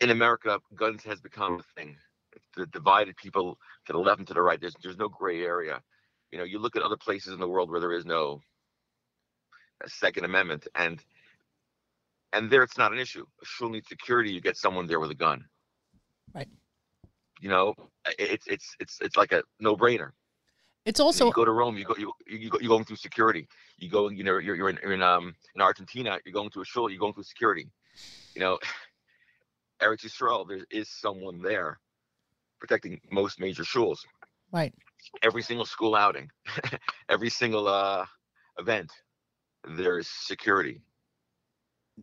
in 0.00 0.10
America, 0.10 0.58
guns 0.74 1.02
has 1.04 1.20
become 1.20 1.60
a 1.60 1.80
thing. 1.80 1.96
The 2.56 2.66
divided 2.66 3.16
people 3.16 3.58
to 3.86 3.92
the 3.92 3.98
left 3.98 4.20
and 4.20 4.28
to 4.28 4.34
the 4.34 4.42
right. 4.42 4.60
There's 4.60 4.74
there's 4.82 4.96
no 4.96 5.08
gray 5.08 5.42
area. 5.42 5.82
You 6.30 6.38
know, 6.38 6.44
you 6.44 6.58
look 6.58 6.76
at 6.76 6.82
other 6.82 6.96
places 6.96 7.34
in 7.34 7.40
the 7.40 7.48
world 7.48 7.70
where 7.70 7.80
there 7.80 7.92
is 7.92 8.06
no 8.06 8.40
Second 9.86 10.24
Amendment, 10.24 10.66
and 10.74 11.02
and 12.32 12.50
there 12.50 12.62
it's 12.62 12.78
not 12.78 12.92
an 12.92 12.98
issue. 12.98 13.24
A 13.42 13.44
shul 13.44 13.70
needs 13.70 13.88
security. 13.88 14.32
You 14.32 14.40
get 14.40 14.56
someone 14.56 14.86
there 14.86 15.00
with 15.00 15.10
a 15.10 15.14
gun. 15.14 15.44
Right. 16.34 16.48
You 17.40 17.48
know, 17.48 17.74
it's 18.18 18.46
it's 18.46 18.74
it's 18.80 18.98
it's 19.00 19.16
like 19.16 19.32
a 19.32 19.42
no 19.60 19.76
brainer. 19.76 20.10
It's 20.84 21.00
also 21.00 21.26
you 21.26 21.32
go 21.32 21.44
to 21.44 21.52
Rome, 21.52 21.78
you 21.78 21.84
go 21.84 21.94
you 21.96 22.12
you 22.26 22.50
go 22.50 22.58
you're 22.60 22.68
going 22.68 22.84
through 22.84 22.96
security. 22.96 23.48
You 23.78 23.88
go, 23.88 24.08
you 24.10 24.24
know, 24.24 24.38
you're 24.38 24.54
you're 24.54 24.70
in, 24.70 24.78
you're 24.82 24.92
in 24.92 25.02
um 25.02 25.34
in 25.54 25.62
Argentina, 25.62 26.18
you're 26.24 26.32
going 26.34 26.50
to 26.50 26.60
a 26.60 26.64
shul, 26.64 26.90
you're 26.90 26.98
going 26.98 27.14
through 27.14 27.24
security. 27.24 27.68
You 28.34 28.40
know, 28.40 28.58
Eretz 29.82 30.04
Yisrael, 30.04 30.46
there 30.46 30.66
is 30.70 30.88
someone 30.88 31.40
there 31.40 31.78
protecting 32.60 33.00
most 33.10 33.40
major 33.40 33.62
shuls. 33.62 33.98
right. 34.52 34.74
Every 35.22 35.42
single 35.42 35.66
school 35.66 35.94
outing, 35.94 36.30
every 37.08 37.30
single 37.30 37.68
uh 37.68 38.04
event, 38.58 38.90
there's 39.68 40.08
security. 40.08 40.80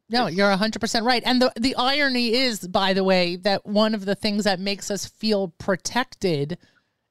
No, 0.09 0.27
It's- 0.27 0.37
you're 0.37 0.49
100% 0.51 1.03
right. 1.05 1.21
And 1.25 1.41
the 1.41 1.51
the 1.59 1.75
irony 1.75 2.33
is 2.33 2.65
by 2.67 2.93
the 2.93 3.03
way 3.03 3.35
that 3.37 3.65
one 3.65 3.93
of 3.93 4.05
the 4.05 4.15
things 4.15 4.45
that 4.45 4.59
makes 4.59 4.89
us 4.89 5.05
feel 5.05 5.49
protected 5.57 6.57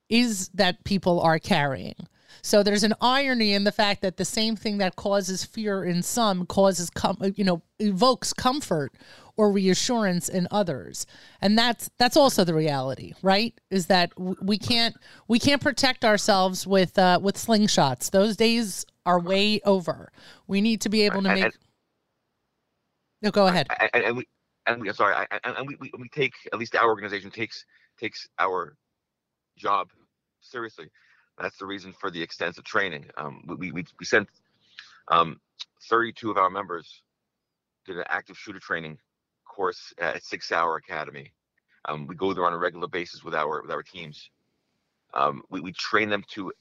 is 0.09 0.49
that 0.55 0.83
people 0.85 1.21
are 1.21 1.39
carrying. 1.39 1.95
So 2.43 2.63
there's 2.63 2.85
an 2.85 2.95
irony 3.03 3.53
in 3.53 3.65
the 3.65 3.73
fact 3.73 4.01
that 4.01 4.17
the 4.17 4.25
same 4.25 4.57
thing 4.57 4.79
that 4.79 4.97
causes 4.97 5.45
fear 5.45 5.85
in 5.85 6.03
some 6.03 6.47
causes 6.47 6.89
com- 6.89 7.19
you 7.37 7.45
know 7.45 7.61
evokes 7.79 8.33
comfort 8.33 8.95
or 9.37 9.53
reassurance 9.53 10.29
in 10.29 10.49
others. 10.51 11.07
And 11.43 11.59
that's 11.59 11.91
that's 11.99 12.17
also 12.17 12.45
the 12.45 12.55
reality, 12.55 13.13
right? 13.23 13.53
Is 13.71 13.87
that 13.87 14.13
we 14.19 14.57
can't 14.59 14.97
we 15.29 15.39
can't 15.39 15.61
protect 15.61 16.03
ourselves 16.03 16.67
with 16.67 16.99
uh 16.99 17.21
with 17.23 17.37
slingshots. 17.37 18.11
Those 18.11 18.37
days 18.37 18.87
are 19.07 19.21
way 19.21 19.61
over. 19.65 20.13
We 20.47 20.61
need 20.61 20.81
to 20.83 20.89
be 20.89 21.03
able 21.03 21.23
to 21.23 21.29
make 21.29 21.45
and- 21.45 21.59
No, 23.23 23.31
go 23.31 23.47
ahead. 23.47 23.67
And, 23.95 24.05
and 24.05 24.17
we 24.17 24.29
and 24.67 24.81
we 24.81 24.89
I'm 24.89 24.95
sorry, 24.95 25.15
I, 25.15 25.39
and, 25.45 25.67
we, 25.67 25.77
we 25.81 25.91
we 25.99 26.09
take 26.09 26.35
at 26.53 26.59
least 26.59 26.77
our 26.77 26.89
organization 26.89 27.31
takes 27.31 27.65
takes 27.99 28.29
our 28.39 28.77
job 29.57 29.91
seriously. 30.41 30.91
That's 31.39 31.57
the 31.59 31.67
reason 31.67 31.93
for 31.93 32.11
the 32.11 32.23
extensive 32.23 32.65
training. 32.65 33.07
Um, 33.17 33.43
we, 33.47 33.55
we, 33.57 33.73
we 33.73 33.85
we 33.99 34.05
sent 34.05 34.29
um, 35.09 35.41
32 35.89 36.31
of 36.31 36.37
our 36.37 36.51
members 36.51 37.03
did 37.87 37.97
an 37.97 38.05
active 38.09 38.37
shooter 38.37 38.61
training 38.61 38.99
course 39.45 39.93
at 39.99 40.23
Sig 40.23 40.43
Sauer 40.43 40.77
Academy. 40.77 41.33
Um, 41.87 42.07
we 42.07 42.15
go 42.15 42.33
there 42.35 42.45
on 42.45 42.53
a 42.53 42.59
regular 42.59 42.89
basis 42.89 43.25
with 43.25 43.35
our 43.35 43.63
with 43.63 43.71
our 43.71 43.83
teams. 43.83 44.31
Um, 45.15 45.43
we, 45.51 45.61
we 45.61 45.73
train 45.73 46.09
them 46.09 46.23
to 46.35 46.53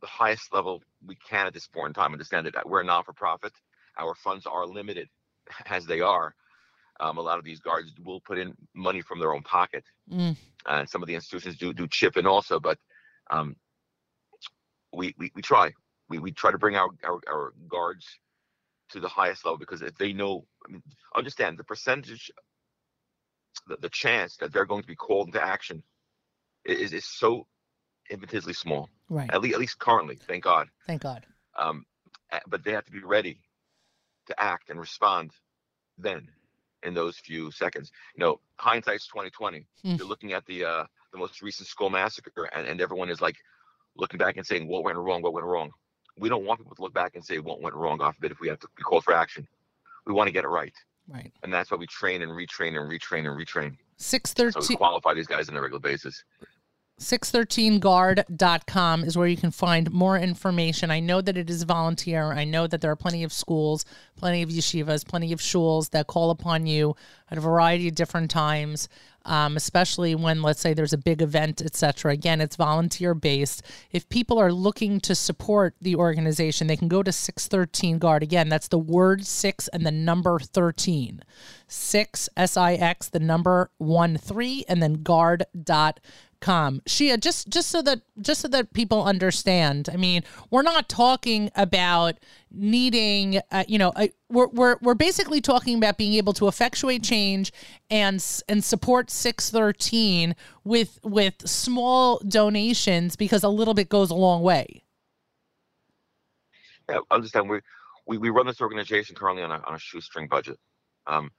the 0.00 0.06
highest 0.06 0.52
level 0.52 0.82
we 1.06 1.16
can 1.16 1.46
at 1.46 1.54
this 1.54 1.66
point 1.66 1.88
in 1.88 1.94
time. 1.94 2.12
Understand 2.12 2.46
it. 2.46 2.54
We're 2.66 2.80
a 2.80 2.84
non-for-profit. 2.84 3.52
Our 3.98 4.14
funds 4.14 4.46
are 4.46 4.66
limited 4.66 5.08
as 5.66 5.86
they 5.86 6.00
are. 6.00 6.34
Um, 7.00 7.18
a 7.18 7.22
lot 7.22 7.38
of 7.38 7.44
these 7.44 7.60
guards 7.60 7.92
will 8.04 8.20
put 8.20 8.38
in 8.38 8.54
money 8.74 9.02
from 9.02 9.20
their 9.20 9.32
own 9.32 9.42
pocket 9.42 9.84
Mm, 10.12 10.36
and 10.66 10.88
some 10.88 11.02
of 11.02 11.06
the 11.06 11.14
institutions 11.14 11.56
do 11.56 11.72
do 11.72 11.86
chip 11.86 12.16
in 12.16 12.26
also 12.26 12.58
but 12.58 12.78
um, 13.30 13.56
we, 14.92 15.14
we 15.18 15.30
we 15.34 15.42
try 15.42 15.70
we, 16.08 16.18
we 16.18 16.32
try 16.32 16.50
to 16.50 16.58
bring 16.58 16.76
our, 16.76 16.88
our 17.04 17.20
our 17.28 17.52
guards 17.68 18.06
to 18.90 19.00
the 19.00 19.08
highest 19.08 19.44
level 19.44 19.58
because 19.58 19.82
if 19.82 19.96
they 19.98 20.12
know 20.14 20.46
I 20.66 20.72
mean, 20.72 20.82
understand 21.14 21.58
the 21.58 21.64
percentage 21.64 22.30
the, 23.66 23.76
the 23.76 23.90
chance 23.90 24.36
that 24.38 24.52
they're 24.52 24.64
going 24.64 24.82
to 24.82 24.88
be 24.88 24.96
called 24.96 25.26
into 25.26 25.42
action 25.44 25.82
is 26.64 26.92
is 26.94 27.04
so 27.04 27.46
infinitesimally 28.10 28.54
small 28.54 28.88
right. 29.08 29.30
at 29.32 29.40
least, 29.40 29.54
at 29.54 29.60
least 29.60 29.78
currently 29.78 30.16
thank 30.26 30.44
god 30.44 30.68
Thank 30.86 31.02
God. 31.02 31.26
um, 31.58 31.84
but 32.48 32.62
they 32.64 32.72
have 32.72 32.84
to 32.84 32.92
be 32.92 33.00
ready 33.02 33.40
to 34.26 34.40
act 34.42 34.70
and 34.70 34.78
respond 34.78 35.30
then 35.96 36.28
in 36.84 36.94
those 36.94 37.16
few 37.18 37.50
seconds. 37.50 37.90
You 38.14 38.20
know, 38.24 38.40
hindsight's 38.56 39.06
twenty 39.06 39.30
twenty. 39.30 39.66
Hmm. 39.82 39.94
You're 39.96 40.06
looking 40.06 40.32
at 40.32 40.44
the 40.46 40.64
uh, 40.64 40.84
the 41.12 41.18
most 41.18 41.42
recent 41.42 41.66
school 41.66 41.90
massacre, 41.90 42.44
and, 42.54 42.66
and 42.68 42.80
everyone 42.80 43.08
is 43.10 43.20
like 43.20 43.36
looking 43.96 44.18
back 44.18 44.36
and 44.36 44.46
saying, 44.46 44.68
"What 44.68 44.84
went 44.84 44.96
wrong? 44.98 45.22
What 45.22 45.32
went 45.32 45.46
wrong?" 45.46 45.70
We 46.18 46.28
don't 46.28 46.44
want 46.44 46.60
people 46.60 46.76
to 46.76 46.82
look 46.82 46.94
back 46.94 47.16
and 47.16 47.24
say, 47.24 47.38
"What 47.38 47.60
went 47.62 47.74
wrong?" 47.74 47.98
God 47.98 48.14
forbid 48.14 48.30
if 48.32 48.38
we 48.40 48.48
have 48.48 48.60
to 48.60 48.68
be 48.76 48.82
called 48.82 49.02
for 49.04 49.14
action. 49.14 49.48
We 50.06 50.12
want 50.12 50.28
to 50.28 50.32
get 50.32 50.44
it 50.44 50.48
right, 50.48 50.74
Right. 51.08 51.32
and 51.42 51.52
that's 51.52 51.70
why 51.70 51.78
we 51.78 51.86
train 51.86 52.22
and 52.22 52.30
retrain 52.30 52.78
and 52.78 52.88
retrain 52.88 53.26
and 53.26 53.36
retrain. 53.36 53.70
So 53.96 54.20
we 54.20 54.22
613 54.22 54.76
qualify 54.76 55.14
these 55.14 55.26
guys 55.26 55.48
on 55.48 55.56
a 55.56 55.60
regular 55.62 55.80
basis. 55.80 56.22
613guard.com 56.98 59.04
is 59.04 59.16
where 59.16 59.28
you 59.28 59.36
can 59.36 59.52
find 59.52 59.90
more 59.92 60.18
information. 60.18 60.90
I 60.90 60.98
know 60.98 61.20
that 61.20 61.36
it 61.36 61.48
is 61.48 61.62
volunteer. 61.62 62.32
I 62.32 62.44
know 62.44 62.66
that 62.66 62.80
there 62.80 62.90
are 62.90 62.96
plenty 62.96 63.22
of 63.22 63.32
schools, 63.32 63.84
plenty 64.16 64.42
of 64.42 64.50
yeshivas, 64.50 65.06
plenty 65.06 65.32
of 65.32 65.38
shuls 65.38 65.90
that 65.90 66.08
call 66.08 66.30
upon 66.30 66.66
you 66.66 66.96
at 67.30 67.38
a 67.38 67.40
variety 67.40 67.86
of 67.86 67.94
different 67.94 68.32
times, 68.32 68.88
um, 69.24 69.56
especially 69.56 70.16
when, 70.16 70.42
let's 70.42 70.60
say, 70.60 70.74
there's 70.74 70.92
a 70.92 70.98
big 70.98 71.22
event, 71.22 71.62
etc. 71.62 72.12
Again, 72.12 72.40
it's 72.40 72.56
volunteer 72.56 73.14
based. 73.14 73.62
If 73.92 74.08
people 74.08 74.38
are 74.38 74.52
looking 74.52 74.98
to 75.00 75.14
support 75.14 75.76
the 75.80 75.94
organization, 75.94 76.66
they 76.66 76.76
can 76.76 76.88
go 76.88 77.04
to 77.04 77.12
613 77.12 77.98
Guard. 77.98 78.24
Again, 78.24 78.48
that's 78.48 78.68
the 78.68 78.78
word 78.78 79.24
six 79.24 79.68
and 79.68 79.86
the 79.86 79.92
number 79.92 80.40
13. 80.40 81.22
Six, 81.68 82.28
S 82.36 82.56
I 82.56 82.74
X, 82.74 83.10
the 83.10 83.20
number 83.20 83.70
one 83.76 84.16
three, 84.16 84.64
and 84.68 84.82
then 84.82 85.02
guard 85.02 85.44
dot 85.62 86.00
com. 86.40 86.80
Shia 86.86 87.20
just 87.20 87.48
just 87.48 87.68
so 87.68 87.82
that 87.82 88.02
just 88.20 88.40
so 88.40 88.48
that 88.48 88.72
people 88.72 89.04
understand. 89.04 89.88
I 89.92 89.96
mean 89.96 90.22
we're 90.50 90.62
not 90.62 90.88
talking 90.88 91.50
about 91.56 92.14
needing 92.50 93.40
uh, 93.50 93.64
you 93.66 93.78
know 93.78 93.90
uh, 93.96 94.08
we're, 94.28 94.48
we're 94.48 94.76
we're 94.80 94.94
basically 94.94 95.40
talking 95.40 95.76
about 95.76 95.98
being 95.98 96.14
able 96.14 96.32
to 96.34 96.48
effectuate 96.48 97.02
change 97.02 97.52
and 97.90 98.24
and 98.48 98.64
support 98.64 99.10
613 99.10 100.34
with 100.64 100.98
with 101.02 101.48
small 101.48 102.18
donations 102.26 103.16
because 103.16 103.42
a 103.42 103.48
little 103.48 103.74
bit 103.74 103.88
goes 103.88 104.10
a 104.10 104.14
long 104.14 104.42
way. 104.42 104.82
Yeah, 106.88 106.98
understand. 107.10 107.48
We 107.48 107.60
we, 108.06 108.18
we 108.18 108.30
run 108.30 108.46
this 108.46 108.60
organization 108.60 109.14
currently 109.14 109.42
on 109.42 109.52
a, 109.52 109.62
on 109.66 109.74
a 109.74 109.78
shoestring 109.78 110.28
budget. 110.28 110.58
Um, 111.06 111.30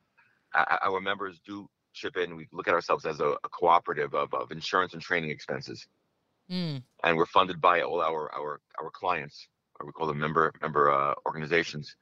our 0.54 1.00
members 1.02 1.40
do 1.46 1.70
chip 2.00 2.18
in. 2.18 2.36
We 2.36 2.48
look 2.52 2.68
at 2.68 2.74
ourselves 2.74 3.06
as 3.06 3.20
a, 3.20 3.30
a 3.44 3.50
cooperative 3.50 4.14
of, 4.16 4.34
of 4.34 4.52
insurance 4.52 4.94
and 4.94 5.02
training 5.02 5.32
expenses, 5.32 5.88
Mm, 6.52 6.82
and 7.04 7.18
we're 7.18 7.28
funded 7.28 7.62
by 7.62 7.82
all 7.82 8.02
our 8.02 8.34
our 8.34 8.60
our 8.82 8.90
clients, 8.90 9.48
or 9.80 9.86
we 9.86 9.92
call 9.92 10.08
them 10.08 10.20
member 10.20 10.52
member 10.62 10.92
uh, 10.92 11.14
organizations. 11.28 11.96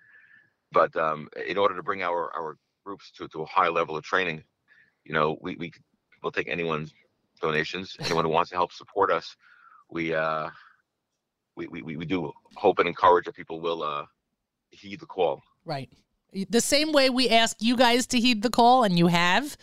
But 0.71 0.95
um, 0.95 1.27
in 1.45 1.57
order 1.57 1.75
to 1.75 1.83
bring 1.83 2.01
our 2.01 2.33
our 2.33 2.57
groups 2.85 3.11
to, 3.17 3.27
to 3.27 3.41
a 3.41 3.45
high 3.45 3.67
level 3.67 3.97
of 3.97 4.03
training, 4.03 4.43
you 5.03 5.13
know, 5.13 5.37
we 5.41 5.57
we 5.57 5.73
will 6.23 6.31
take 6.31 6.47
anyone's 6.47 6.93
donations. 7.41 7.97
Anyone 7.99 8.23
who 8.23 8.31
wants 8.31 8.49
to 8.51 8.55
help 8.55 8.71
support 8.71 9.11
us, 9.11 9.35
we 9.89 10.13
uh, 10.13 10.49
we, 11.57 11.67
we, 11.67 11.81
we 11.81 11.97
we 11.97 12.05
do 12.05 12.31
hope 12.55 12.79
and 12.79 12.87
encourage 12.87 13.25
that 13.25 13.35
people 13.35 13.59
will 13.59 13.83
uh, 13.83 14.05
heed 14.71 15.01
the 15.01 15.05
call. 15.05 15.43
right 15.65 15.89
the 16.49 16.61
same 16.61 16.91
way 16.91 17.09
we 17.09 17.29
ask 17.29 17.57
you 17.59 17.75
guys 17.75 18.05
to 18.07 18.19
heed 18.19 18.43
the 18.43 18.49
call 18.49 18.83
and 18.83 18.97
you 18.97 19.07
have 19.07 19.57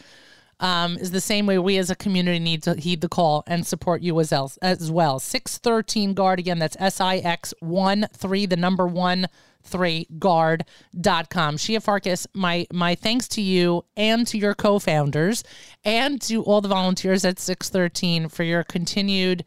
um, 0.61 0.97
is 0.97 1.11
the 1.11 1.21
same 1.21 1.47
way 1.47 1.59
we 1.59 1.79
as 1.79 1.91
a 1.91 1.95
community 1.95 2.39
need 2.39 2.63
to 2.65 2.75
heed 2.75 3.01
the 3.01 3.09
call 3.09 3.45
and 3.47 3.67
support 3.67 4.03
you 4.03 4.19
as, 4.21 4.33
else, 4.33 4.57
as 4.59 4.91
well. 4.91 5.19
613 5.19 6.15
Guard, 6.15 6.39
again, 6.39 6.59
that's 6.59 6.77
S 6.79 7.01
I 7.01 7.17
X 7.17 7.53
1 7.61 8.07
3, 8.13 8.47
the 8.47 8.57
number 8.57 8.87
1 8.87 9.29
3 9.65 10.07
guard.com. 10.19 11.57
Shia 11.57 11.83
Farkas, 11.83 12.27
my, 12.35 12.67
my 12.73 12.95
thanks 12.95 13.27
to 13.29 13.41
you 13.41 13.85
and 13.97 14.27
to 14.27 14.39
your 14.39 14.55
co 14.55 14.79
founders 14.79 15.43
and 15.85 16.21
to 16.23 16.43
all 16.43 16.61
the 16.61 16.69
volunteers 16.69 17.25
at 17.25 17.39
613 17.39 18.29
for 18.29 18.43
your 18.43 18.63
continued 18.63 19.45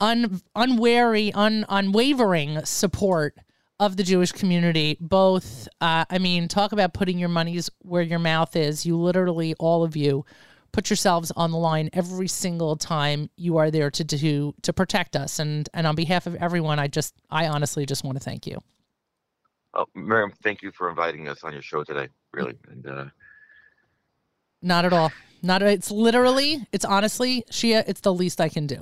un, 0.00 0.40
unwary, 0.56 1.32
un, 1.34 1.64
unwavering 1.68 2.64
support 2.64 3.36
of 3.84 3.96
the 3.96 4.02
Jewish 4.02 4.32
community. 4.32 4.96
Both, 5.00 5.68
uh, 5.80 6.04
I 6.08 6.18
mean, 6.18 6.48
talk 6.48 6.72
about 6.72 6.94
putting 6.94 7.18
your 7.18 7.28
monies 7.28 7.70
where 7.80 8.02
your 8.02 8.18
mouth 8.18 8.56
is. 8.56 8.84
You 8.84 8.96
literally, 8.96 9.54
all 9.58 9.84
of 9.84 9.96
you, 9.96 10.24
put 10.72 10.90
yourselves 10.90 11.30
on 11.36 11.52
the 11.52 11.58
line 11.58 11.90
every 11.92 12.28
single 12.28 12.76
time 12.76 13.30
you 13.36 13.56
are 13.58 13.70
there 13.70 13.90
to 13.90 14.04
do 14.04 14.54
to 14.62 14.72
protect 14.72 15.16
us. 15.16 15.38
And 15.38 15.68
and 15.72 15.86
on 15.86 15.94
behalf 15.94 16.26
of 16.26 16.34
everyone, 16.36 16.78
I 16.78 16.88
just, 16.88 17.14
I 17.30 17.46
honestly 17.46 17.86
just 17.86 18.04
want 18.04 18.18
to 18.18 18.24
thank 18.24 18.46
you. 18.46 18.58
Oh, 19.74 19.86
Miriam, 19.94 20.32
thank 20.42 20.62
you 20.62 20.70
for 20.72 20.88
inviting 20.88 21.28
us 21.28 21.44
on 21.44 21.52
your 21.52 21.62
show 21.62 21.84
today. 21.84 22.08
Really, 22.32 22.54
and 22.70 22.86
uh, 22.86 23.04
not 24.62 24.84
at 24.84 24.92
all. 24.92 25.12
Not 25.42 25.60
it's 25.60 25.90
literally, 25.90 26.66
it's 26.72 26.86
honestly, 26.86 27.44
Shia, 27.50 27.84
it's 27.86 28.00
the 28.00 28.14
least 28.14 28.40
I 28.40 28.48
can 28.48 28.66
do. 28.66 28.80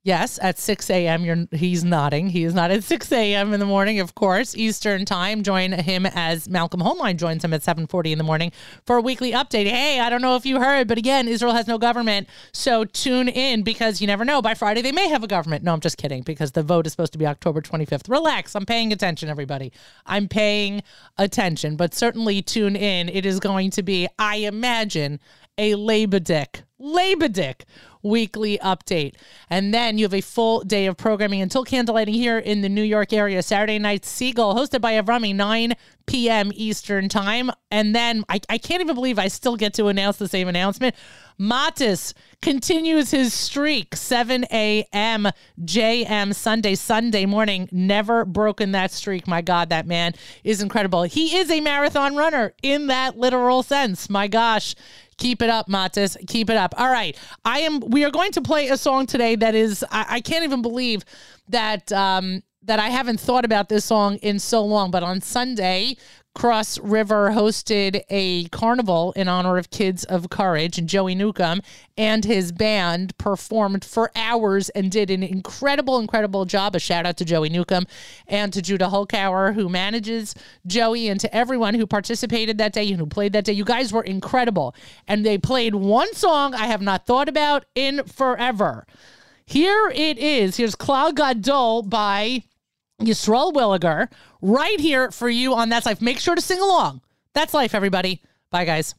Yes, 0.06 0.38
at 0.42 0.58
6 0.58 0.90
a.m. 0.90 1.48
He's 1.50 1.82
nodding. 1.82 2.28
He 2.28 2.44
is 2.44 2.52
not 2.52 2.70
at 2.70 2.84
6 2.84 3.10
a.m. 3.10 3.54
in 3.54 3.58
the 3.58 3.64
morning, 3.64 4.00
of 4.00 4.14
course, 4.14 4.54
Eastern 4.54 5.06
time. 5.06 5.42
Join 5.42 5.72
him 5.72 6.04
as 6.04 6.46
Malcolm 6.46 6.82
Hoenlein 6.82 7.16
joins 7.16 7.42
him 7.42 7.54
at 7.54 7.62
7:40 7.62 8.12
in 8.12 8.18
the 8.18 8.24
morning 8.24 8.52
for 8.84 8.96
a 8.96 9.00
weekly 9.00 9.32
update. 9.32 9.66
Hey, 9.66 10.00
I 10.00 10.10
don't 10.10 10.20
know 10.20 10.36
if 10.36 10.44
you 10.44 10.60
heard, 10.60 10.88
but 10.88 10.98
again, 10.98 11.26
Israel 11.26 11.54
has 11.54 11.66
no 11.66 11.78
government, 11.78 12.28
so 12.52 12.84
tune 12.84 13.28
in 13.28 13.62
because 13.62 14.02
you 14.02 14.06
never 14.06 14.26
know. 14.26 14.42
By 14.42 14.52
Friday, 14.52 14.82
they 14.82 14.92
may 14.92 15.08
have 15.08 15.24
a 15.24 15.26
government. 15.26 15.64
No, 15.64 15.72
I'm 15.72 15.80
just 15.80 15.96
kidding 15.96 16.20
because 16.20 16.52
the 16.52 16.62
vote 16.62 16.84
is 16.86 16.92
supposed 16.92 17.14
to 17.14 17.18
be 17.18 17.26
October 17.26 17.62
25th. 17.62 18.10
Relax. 18.10 18.54
I'm 18.54 18.66
paying 18.66 18.92
attention, 18.92 19.30
everybody. 19.30 19.72
I'm 20.04 20.28
paying 20.28 20.82
attention, 21.16 21.76
but 21.76 21.94
certainly 21.94 22.42
tune 22.42 22.76
in. 22.76 23.08
It 23.08 23.24
is 23.24 23.40
going 23.40 23.70
to 23.70 23.82
be, 23.82 24.06
I 24.18 24.36
imagine, 24.36 25.18
a 25.56 25.76
Labor 25.76 26.18
Dick. 26.18 26.64
Labor 26.78 27.28
Dick 27.28 27.64
weekly 28.04 28.58
update. 28.58 29.14
And 29.50 29.74
then 29.74 29.98
you 29.98 30.04
have 30.04 30.14
a 30.14 30.20
full 30.20 30.60
day 30.60 30.86
of 30.86 30.96
programming 30.96 31.40
until 31.40 31.64
candlelighting 31.64 32.14
here 32.14 32.38
in 32.38 32.60
the 32.60 32.68
New 32.68 32.82
York 32.82 33.12
area. 33.12 33.42
Saturday 33.42 33.78
night, 33.78 34.02
Segal, 34.02 34.54
hosted 34.54 34.80
by 34.80 34.92
Avrami, 34.92 35.34
9 35.34 35.74
p.m. 36.06 36.52
Eastern 36.54 37.08
Time. 37.08 37.50
And 37.70 37.94
then 37.94 38.24
I, 38.28 38.40
I 38.48 38.58
can't 38.58 38.82
even 38.82 38.94
believe 38.94 39.18
I 39.18 39.28
still 39.28 39.56
get 39.56 39.74
to 39.74 39.86
announce 39.86 40.18
the 40.18 40.28
same 40.28 40.48
announcement. 40.48 40.94
Matis 41.40 42.12
continues 42.42 43.10
his 43.10 43.34
streak, 43.34 43.96
7 43.96 44.44
a.m. 44.52 45.28
JM 45.60 46.34
Sunday, 46.34 46.74
Sunday 46.74 47.26
morning. 47.26 47.68
Never 47.72 48.24
broken 48.24 48.72
that 48.72 48.92
streak. 48.92 49.26
My 49.26 49.40
God, 49.40 49.70
that 49.70 49.86
man 49.86 50.12
is 50.44 50.62
incredible. 50.62 51.02
He 51.04 51.36
is 51.36 51.50
a 51.50 51.60
marathon 51.60 52.14
runner 52.14 52.54
in 52.62 52.86
that 52.88 53.18
literal 53.18 53.62
sense. 53.62 54.08
My 54.08 54.28
gosh. 54.28 54.74
Keep 55.18 55.42
it 55.42 55.50
up, 55.50 55.68
Matis. 55.68 56.16
Keep 56.26 56.50
it 56.50 56.56
up. 56.56 56.74
All 56.78 56.90
right. 56.90 57.16
I 57.44 57.60
am 57.60 57.80
we 57.80 58.04
are 58.04 58.10
going 58.10 58.32
to 58.32 58.42
play 58.42 58.68
a 58.68 58.76
song 58.76 59.06
today 59.06 59.36
that 59.36 59.54
is 59.54 59.84
I, 59.90 60.06
I 60.08 60.20
can't 60.20 60.44
even 60.44 60.62
believe 60.62 61.04
that 61.48 61.92
um 61.92 62.42
that 62.64 62.78
I 62.78 62.88
haven't 62.88 63.20
thought 63.20 63.44
about 63.44 63.68
this 63.68 63.84
song 63.84 64.16
in 64.16 64.38
so 64.38 64.64
long, 64.64 64.90
but 64.90 65.02
on 65.02 65.20
Sunday, 65.20 65.96
Cross 66.34 66.80
River 66.80 67.30
hosted 67.30 68.02
a 68.10 68.44
carnival 68.48 69.12
in 69.12 69.28
honor 69.28 69.56
of 69.56 69.70
Kids 69.70 70.02
of 70.04 70.30
Courage, 70.30 70.78
and 70.78 70.88
Joey 70.88 71.14
Newcomb 71.14 71.60
and 71.96 72.24
his 72.24 72.50
band 72.50 73.16
performed 73.18 73.84
for 73.84 74.10
hours 74.16 74.68
and 74.70 74.90
did 74.90 75.10
an 75.10 75.22
incredible, 75.22 76.00
incredible 76.00 76.44
job. 76.44 76.74
A 76.74 76.80
shout 76.80 77.06
out 77.06 77.16
to 77.18 77.24
Joey 77.24 77.50
Newcomb 77.50 77.86
and 78.26 78.52
to 78.52 78.60
Judah 78.60 78.88
Holkauer, 78.88 79.54
who 79.54 79.68
manages 79.68 80.34
Joey, 80.66 81.08
and 81.08 81.20
to 81.20 81.34
everyone 81.34 81.74
who 81.74 81.86
participated 81.86 82.58
that 82.58 82.72
day 82.72 82.88
and 82.88 82.98
who 82.98 83.06
played 83.06 83.32
that 83.32 83.44
day. 83.44 83.52
You 83.52 83.64
guys 83.64 83.92
were 83.92 84.02
incredible. 84.02 84.74
And 85.06 85.24
they 85.24 85.38
played 85.38 85.76
one 85.76 86.12
song 86.14 86.52
I 86.52 86.66
have 86.66 86.82
not 86.82 87.06
thought 87.06 87.28
about 87.28 87.64
in 87.76 88.02
forever. 88.04 88.86
Here 89.46 89.92
it 89.94 90.18
is. 90.18 90.56
Here's 90.56 90.74
Cloud 90.74 91.16
Gadol 91.16 91.82
by 91.82 92.42
Yisrael 93.06 93.52
Williger 93.52 94.10
right 94.42 94.80
here 94.80 95.10
for 95.10 95.28
you 95.28 95.54
on 95.54 95.68
That's 95.68 95.86
Life. 95.86 96.00
Make 96.00 96.18
sure 96.18 96.34
to 96.34 96.40
sing 96.40 96.60
along. 96.60 97.00
That's 97.34 97.54
life, 97.54 97.74
everybody. 97.74 98.22
Bye, 98.50 98.64
guys. 98.64 98.94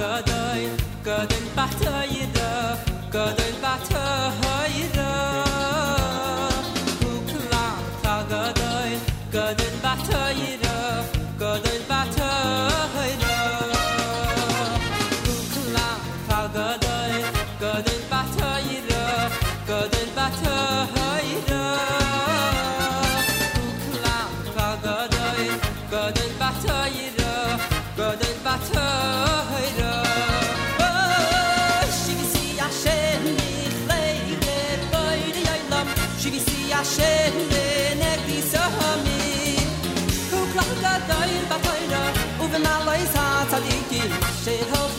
Gadol, 0.00 0.78
Gadol 1.04 1.44
Batayida, 1.54 2.78
Gadol 3.12 3.54
Batayida. 3.60 4.99
Tzadikim 44.40 44.72
Asher 44.72 44.89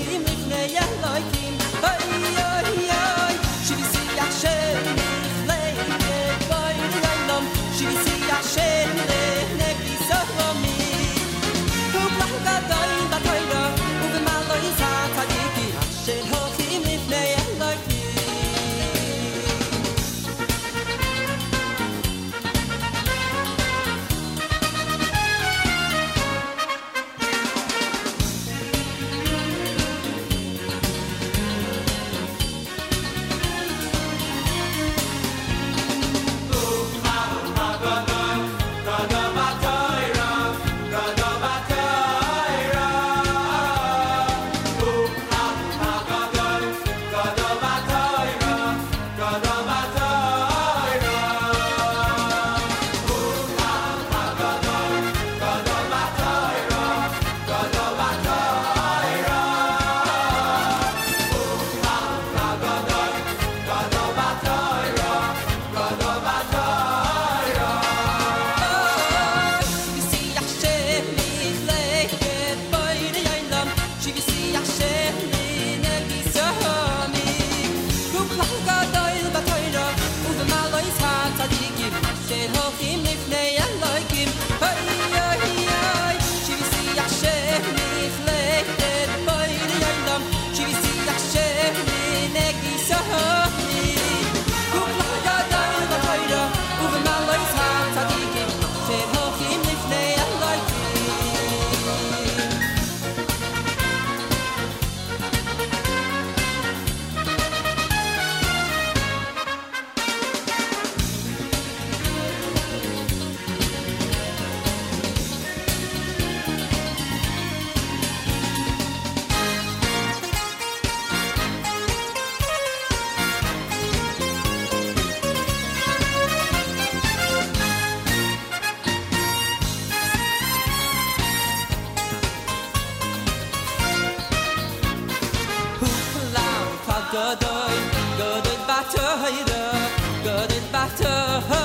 batter 140.72 141.61